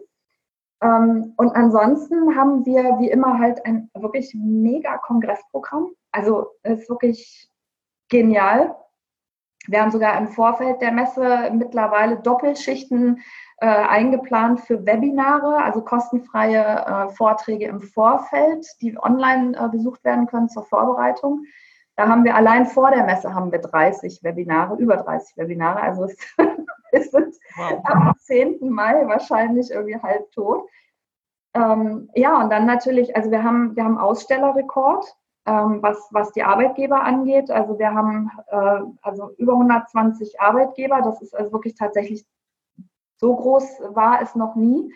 Ähm, 0.81 1.35
und 1.37 1.55
ansonsten 1.55 2.37
haben 2.37 2.65
wir 2.65 2.99
wie 2.99 3.11
immer 3.11 3.39
halt 3.39 3.65
ein 3.67 3.91
wirklich 3.95 4.35
mega 4.35 4.97
Kongressprogramm. 4.99 5.91
Also 6.13 6.49
ist 6.63 6.89
wirklich 6.89 7.51
genial. 8.09 8.75
Wir 9.69 9.83
haben 9.83 9.91
sogar 9.91 10.17
im 10.19 10.29
Vorfeld 10.29 10.81
der 10.81 10.93
Messe 10.93 11.51
mittlerweile 11.53 12.17
Doppelschichten 12.17 13.21
äh, 13.59 13.67
eingeplant 13.67 14.61
für 14.61 14.87
Webinare, 14.87 15.63
also 15.63 15.83
kostenfreie 15.83 16.63
äh, 16.65 17.09
Vorträge 17.11 17.67
im 17.67 17.81
Vorfeld, 17.81 18.67
die 18.81 18.97
online 18.99 19.57
äh, 19.59 19.69
besucht 19.69 20.05
werden 20.05 20.27
können 20.27 20.49
zur 20.49 20.65
Vorbereitung. 20.65 21.45
Da 21.97 22.09
haben 22.09 22.25
wir 22.25 22.37
allein 22.37 22.67
vor 22.67 22.91
der 22.91 23.05
Messe 23.05 23.35
haben 23.35 23.51
wir 23.51 23.59
30 23.59 24.23
Webinare, 24.23 24.77
über 24.77 24.97
30 24.97 25.37
Webinare. 25.37 25.83
Also 25.83 26.05
es, 26.05 26.17
es 26.93 27.11
sind 27.11 27.35
wow. 27.57 27.81
am 27.85 28.15
10. 28.17 28.71
Mai 28.71 29.07
wahrscheinlich 29.07 29.71
irgendwie 29.71 30.01
halb 30.01 30.31
tot. 30.31 30.69
Ähm, 31.55 32.09
ja, 32.15 32.41
und 32.41 32.51
dann 32.51 32.67
natürlich, 32.67 33.17
also 33.17 33.31
wir 33.31 33.43
haben, 33.43 33.75
wir 33.75 33.85
haben 33.85 33.99
Ausstellerrekord 33.99 35.05
ähm, 35.49 35.83
was, 35.83 36.09
was 36.11 36.31
die 36.33 36.43
Arbeitgeber 36.43 37.03
angeht. 37.03 37.51
Also 37.51 37.79
wir 37.79 37.95
haben 37.95 38.31
äh, 38.49 38.81
also 39.03 39.31
über 39.39 39.55
120 39.55 40.41
Arbeitgeber. 40.41 41.01
Das 41.03 41.23
ist 41.23 41.35
also 41.35 41.53
wirklich 41.53 41.75
tatsächlich 41.75 42.27
so 43.17 43.35
groß 43.35 43.81
war 43.95 44.21
es 44.21 44.35
noch 44.35 44.57
nie. 44.57 44.93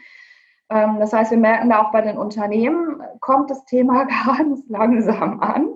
Ähm, 0.68 0.98
das 1.00 1.12
heißt, 1.12 1.30
wir 1.30 1.38
merken 1.38 1.70
da 1.70 1.82
auch 1.82 1.90
bei 1.90 2.02
den 2.02 2.18
Unternehmen, 2.18 3.02
kommt 3.20 3.50
das 3.50 3.64
Thema 3.64 4.04
ganz 4.26 4.62
langsam 4.68 5.40
an. 5.40 5.70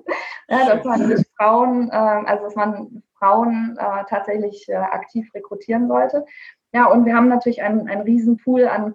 Ja, 0.48 0.74
dass 0.74 0.84
man 0.84 1.08
nicht 1.08 1.26
Frauen, 1.36 1.88
äh, 1.90 1.94
also 1.94 2.44
dass 2.44 2.54
man 2.54 3.02
Frauen 3.18 3.78
äh, 3.78 4.04
tatsächlich 4.08 4.68
äh, 4.68 4.74
aktiv 4.74 5.32
rekrutieren 5.34 5.88
sollte. 5.88 6.26
Ja, 6.72 6.86
und 6.86 7.06
wir 7.06 7.16
haben 7.16 7.28
natürlich 7.28 7.62
einen, 7.62 7.88
einen 7.88 8.02
riesen 8.02 8.36
Pool 8.36 8.68
an 8.68 8.94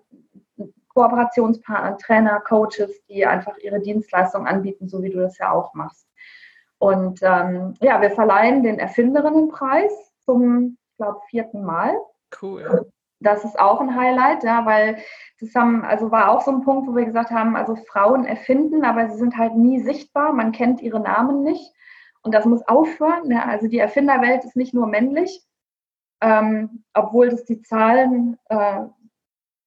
Kooperationspartner, 0.94 1.98
Trainer, 1.98 2.40
Coaches, 2.42 3.04
die 3.08 3.26
einfach 3.26 3.58
ihre 3.58 3.80
Dienstleistung 3.80 4.48
anbieten, 4.48 4.88
so 4.88 5.02
wie 5.02 5.10
du 5.10 5.20
das 5.20 5.38
ja 5.38 5.52
auch 5.52 5.74
machst. 5.74 6.08
Und 6.80 7.20
ähm, 7.22 7.76
ja, 7.80 8.02
wir 8.02 8.12
verleihen 8.12 8.64
den 8.64 8.80
Erfinderinnenpreis 8.80 9.92
zum, 10.26 10.78
ich 10.90 10.98
glaube, 10.98 11.20
vierten 11.30 11.64
Mal. 11.64 11.96
Cool. 12.42 12.92
Das 13.20 13.44
ist 13.46 13.60
auch 13.60 13.80
ein 13.80 13.96
Highlight, 13.96 14.44
ja, 14.44 14.66
weil 14.66 14.98
das 15.40 15.54
haben, 15.54 15.86
also 15.86 16.10
war 16.10 16.32
auch 16.32 16.42
so 16.42 16.52
ein 16.52 16.64
Punkt, 16.64 16.88
wo 16.88 16.96
wir 16.96 17.06
gesagt 17.06 17.30
haben, 17.30 17.56
also 17.56 17.76
Frauen 17.76 18.26
erfinden, 18.26 18.84
aber 18.84 19.10
sie 19.10 19.18
sind 19.18 19.38
halt 19.38 19.56
nie 19.56 19.80
sichtbar, 19.80 20.34
man 20.34 20.52
kennt 20.52 20.82
ihre 20.82 21.00
Namen 21.00 21.44
nicht. 21.44 21.72
Und 22.24 22.34
das 22.34 22.46
muss 22.46 22.68
aufhören. 22.68 23.30
Ja, 23.32 23.46
also 23.46 23.68
die 23.68 23.80
Erfinderwelt 23.80 24.44
ist 24.44 24.56
nicht 24.56 24.74
nur 24.74 24.88
männlich, 24.88 25.44
ähm, 26.22 26.84
obwohl 26.94 27.30
das 27.30 27.46
die 27.46 27.62
Zahlen 27.62 28.38
äh, 28.50 28.82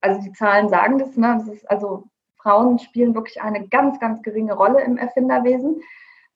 also 0.05 0.21
die 0.21 0.33
Zahlen 0.33 0.69
sagen 0.69 0.99
das, 0.99 1.17
ne? 1.17 1.39
das 1.39 1.49
ist, 1.49 1.71
also 1.71 2.05
Frauen 2.37 2.79
spielen 2.79 3.15
wirklich 3.15 3.41
eine 3.41 3.67
ganz, 3.69 3.99
ganz 3.99 4.23
geringe 4.23 4.53
Rolle 4.53 4.83
im 4.83 4.99
Erfinderwesen. 4.99 5.81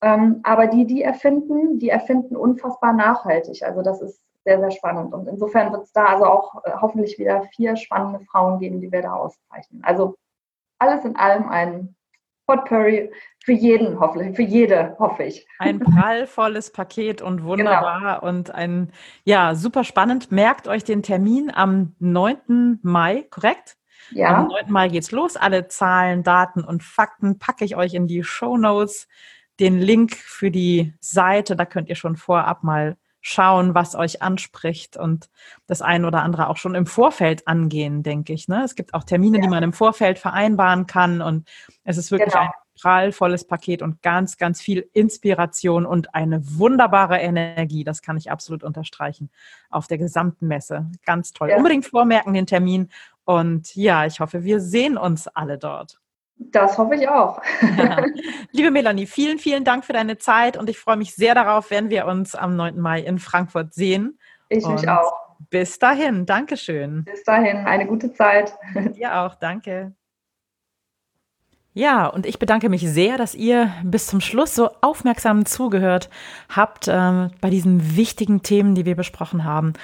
Ähm, 0.01 0.41
aber 0.43 0.69
die, 0.69 0.87
die 0.87 1.03
erfinden, 1.03 1.79
die 1.79 1.91
erfinden 1.91 2.35
unfassbar 2.35 2.95
nachhaltig. 2.95 3.63
Also 3.63 3.83
das 3.83 4.01
ist 4.01 4.23
sehr, 4.45 4.59
sehr 4.59 4.71
spannend. 4.71 5.13
Und 5.13 5.29
insofern 5.29 5.71
wird 5.71 5.85
es 5.85 5.93
da 5.93 6.07
also 6.07 6.25
auch 6.25 6.65
äh, 6.65 6.71
hoffentlich 6.81 7.19
wieder 7.19 7.43
vier 7.55 7.77
spannende 7.77 8.21
Frauen 8.21 8.59
geben, 8.59 8.81
die 8.81 8.91
wir 8.91 9.03
da 9.03 9.13
auszeichnen. 9.13 9.83
Also 9.85 10.15
alles 10.79 11.05
in 11.05 11.17
allem 11.17 11.49
ein 11.49 11.95
Potpourri 12.49 13.11
für 13.45 13.53
jeden, 13.53 14.01
hoffentlich, 14.01 14.35
für 14.35 14.43
jede, 14.43 14.97
hoffe 14.99 15.25
ich. 15.25 15.47
Ein 15.59 15.81
prallvolles 15.81 16.73
Paket 16.73 17.21
und 17.21 17.37
genau. 17.37 17.49
wunderbar 17.49 18.21
genau. 18.21 18.23
und 18.23 18.55
ein, 18.55 18.91
ja, 19.25 19.55
super 19.55 19.85
spannend. 19.85 20.33
Merkt 20.33 20.67
euch 20.67 20.83
den 20.83 21.03
Termin 21.03 21.53
am 21.55 21.95
9. 21.99 22.81
Mai, 22.83 23.27
korrekt? 23.31 23.77
Ja. 24.13 24.39
Am 24.39 24.49
9. 24.49 24.73
Mai 24.73 24.89
geht's 24.89 25.11
los. 25.11 25.37
Alle 25.37 25.69
Zahlen, 25.69 26.23
Daten 26.23 26.65
und 26.65 26.83
Fakten 26.83 27.39
packe 27.39 27.67
ich 27.67 27.77
euch 27.77 27.93
in 27.93 28.07
die 28.07 28.25
Show 28.25 28.57
Notes. 28.57 29.09
Den 29.61 29.79
Link 29.79 30.17
für 30.17 30.51
die 30.51 30.95
Seite, 31.01 31.55
da 31.55 31.67
könnt 31.67 31.91
ihr 31.91 31.97
schon 31.97 32.17
vorab 32.17 32.65
mal 32.65 32.97
schauen, 33.29 33.75
was 33.75 33.95
euch 33.95 34.23
anspricht 34.23 34.97
und 34.97 35.29
das 35.67 35.83
ein 35.83 36.07
oder 36.07 36.23
andere 36.23 36.49
auch 36.49 36.57
schon 36.57 36.75
im 36.75 36.87
Vorfeld 36.87 37.47
angehen, 37.47 38.03
denke 38.03 38.33
ich. 38.33 38.49
Ne? 38.49 38.65
Es 38.65 38.75
gibt 38.75 38.95
auch 38.95 39.05
Termine, 39.05 39.37
ja. 39.37 39.43
die 39.43 39.49
man 39.49 39.63
im 39.63 39.75
Vorfeld 39.75 40.19
vereinbaren 40.19 40.87
kann 40.87 41.21
und 41.21 41.47
es 41.85 41.99
ist 41.99 42.11
wirklich 42.11 42.33
genau. 42.33 42.47
ein 42.47 42.51
prallvolles 42.81 43.47
Paket 43.47 43.83
und 43.83 44.01
ganz, 44.01 44.39
ganz 44.39 44.63
viel 44.63 44.89
Inspiration 44.95 45.85
und 45.85 46.15
eine 46.15 46.41
wunderbare 46.59 47.19
Energie. 47.19 47.85
Das 47.85 48.01
kann 48.01 48.17
ich 48.17 48.31
absolut 48.31 48.65
unterstreichen 48.65 49.31
auf 49.69 49.89
der 49.89 49.99
gesamten 49.99 50.47
Messe. 50.47 50.87
Ganz 51.05 51.35
toll. 51.35 51.51
Ja. 51.51 51.59
Unbedingt 51.59 51.85
vormerken 51.85 52.33
den 52.33 52.47
Termin 52.47 52.89
und 53.25 53.75
ja, 53.75 54.07
ich 54.07 54.21
hoffe, 54.21 54.43
wir 54.43 54.61
sehen 54.61 54.97
uns 54.97 55.29
alle 55.29 55.59
dort. 55.59 56.01
Das 56.39 56.79
hoffe 56.79 56.95
ich 56.95 57.09
auch. 57.09 57.41
Ja. 57.77 58.05
Liebe 58.53 58.71
Melanie, 58.71 59.07
vielen, 59.07 59.39
vielen 59.39 59.65
Dank 59.65 59.85
für 59.85 59.93
deine 59.93 60.19
Zeit 60.19 60.57
und 60.57 60.71
ich 60.71 60.79
freue 60.79 60.97
mich 60.97 61.15
sehr 61.15 61.35
darauf, 61.35 61.71
wenn 61.71 61.91
wir 61.91 62.07
uns 62.07 62.35
am 62.35 62.57
9. 62.57 62.79
Mai 62.79 63.01
in 63.01 63.19
Frankfurt 63.19 63.75
sehen. 63.75 64.19
Ich 64.49 64.65
und 64.65 64.75
mich 64.75 64.89
auch. 64.89 65.13
Bis 65.51 65.79
dahin, 65.79 66.27
Dankeschön. 66.27 67.05
Bis 67.05 67.23
dahin, 67.25 67.59
eine 67.59 67.87
gute 67.87 68.13
Zeit. 68.13 68.55
Dir 68.97 69.17
auch, 69.21 69.35
danke. 69.35 69.93
Ja, 71.75 72.07
und 72.09 72.27
ich 72.27 72.41
bedanke 72.41 72.69
mich 72.69 72.89
sehr, 72.91 73.19
dass 73.19 73.37
ihr 73.37 73.73
bis 73.85 74.09
zum 74.09 74.21
Schluss 74.21 74.55
so 74.55 74.69
aufmerksam 74.81 75.47
zugehört 75.47 76.11
habt 76.49 76.89
äh, 76.89 77.29
bei 77.41 77.51
diesen 77.51 77.97
wichtigen 77.97 78.43
Themen, 78.43 78.75
die 78.75 78.85
wir 78.85 78.97
besprochen 78.97 79.45
haben. 79.45 79.75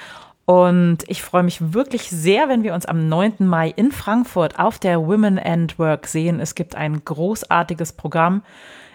Und 0.45 0.99
ich 1.07 1.23
freue 1.23 1.41
mich 1.41 1.73
wirklich 1.73 2.09
sehr, 2.09 2.49
wenn 2.49 2.63
wir 2.63 2.75
uns 2.75 2.85
am 2.85 3.09
9. 3.09 3.33
Mai 3.39 3.73
in 3.75 3.91
Frankfurt 3.91 4.59
auf 4.59 4.77
der 4.77 5.05
Women 5.05 5.39
and 5.39 5.79
Work 5.79 6.05
sehen. 6.05 6.39
Es 6.39 6.53
gibt 6.53 6.75
ein 6.75 7.03
großartiges 7.03 7.93
Programm. 7.93 8.43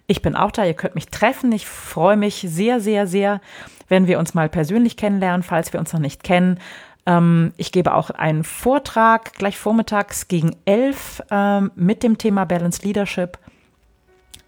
Ich 0.06 0.22
bin 0.22 0.36
auch 0.36 0.52
da, 0.52 0.64
ihr 0.64 0.74
könnt 0.74 0.94
mich 0.94 1.08
treffen. 1.08 1.50
Ich 1.50 1.66
freue 1.66 2.16
mich 2.16 2.44
sehr, 2.46 2.80
sehr, 2.80 3.08
sehr, 3.08 3.40
wenn 3.88 4.06
wir 4.06 4.20
uns 4.20 4.32
mal 4.32 4.48
persönlich 4.48 4.96
kennenlernen, 4.96 5.42
falls 5.42 5.72
wir 5.72 5.80
uns 5.80 5.92
noch 5.92 6.00
nicht 6.00 6.22
kennen. 6.22 6.58
Ähm, 7.06 7.52
ich 7.56 7.72
gebe 7.72 7.94
auch 7.94 8.10
einen 8.10 8.44
Vortrag 8.44 9.32
gleich 9.34 9.58
vormittags 9.58 10.28
gegen 10.28 10.56
elf 10.66 11.20
ähm, 11.30 11.72
mit 11.74 12.04
dem 12.04 12.18
Thema 12.18 12.44
Balance 12.44 12.82
Leadership. 12.84 13.38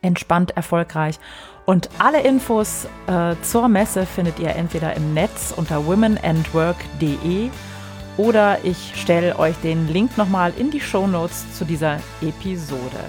entspannt 0.03 0.51
erfolgreich. 0.57 1.21
Und 1.65 1.89
alle 1.99 2.23
Infos 2.23 2.87
äh, 3.07 3.35
zur 3.43 3.69
Messe 3.69 4.05
findet 4.05 4.39
ihr 4.39 4.55
entweder 4.57 4.97
im 4.97 5.15
Netz 5.15 5.55
unter 5.57 5.87
womenandwork.de 5.87 7.51
oder 8.17 8.65
ich 8.65 8.93
stelle 8.97 9.39
euch 9.39 9.57
den 9.63 9.89
Link 9.89 10.19
nochmal 10.19 10.53
in 10.59 10.71
die 10.71 10.81
Show 10.81 11.07
Notes 11.07 11.45
zu 11.57 11.65
dieser 11.65 11.99
Episode. 12.21 13.01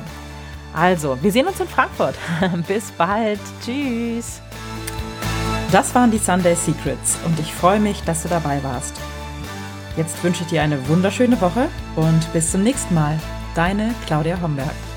Also, 0.73 1.17
wir 1.21 1.31
sehen 1.31 1.47
uns 1.47 1.59
in 1.59 1.67
Frankfurt. 1.67 2.15
Bis 2.67 2.91
bald. 2.91 3.39
Tschüss. 3.63 4.41
Das 5.71 5.93
waren 5.95 6.11
die 6.11 6.19
Sunday 6.19 6.55
Secrets 6.55 7.17
und 7.25 7.39
ich 7.39 7.53
freue 7.53 7.79
mich, 7.79 8.03
dass 8.03 8.23
du 8.23 8.29
dabei 8.29 8.63
warst. 8.63 8.95
Jetzt 9.97 10.23
wünsche 10.23 10.43
ich 10.43 10.49
dir 10.49 10.61
eine 10.61 10.87
wunderschöne 10.87 11.39
Woche 11.41 11.67
und 11.95 12.33
bis 12.33 12.51
zum 12.51 12.63
nächsten 12.63 12.93
Mal. 12.93 13.19
Deine 13.55 13.93
Claudia 14.05 14.39
Homberg. 14.41 14.92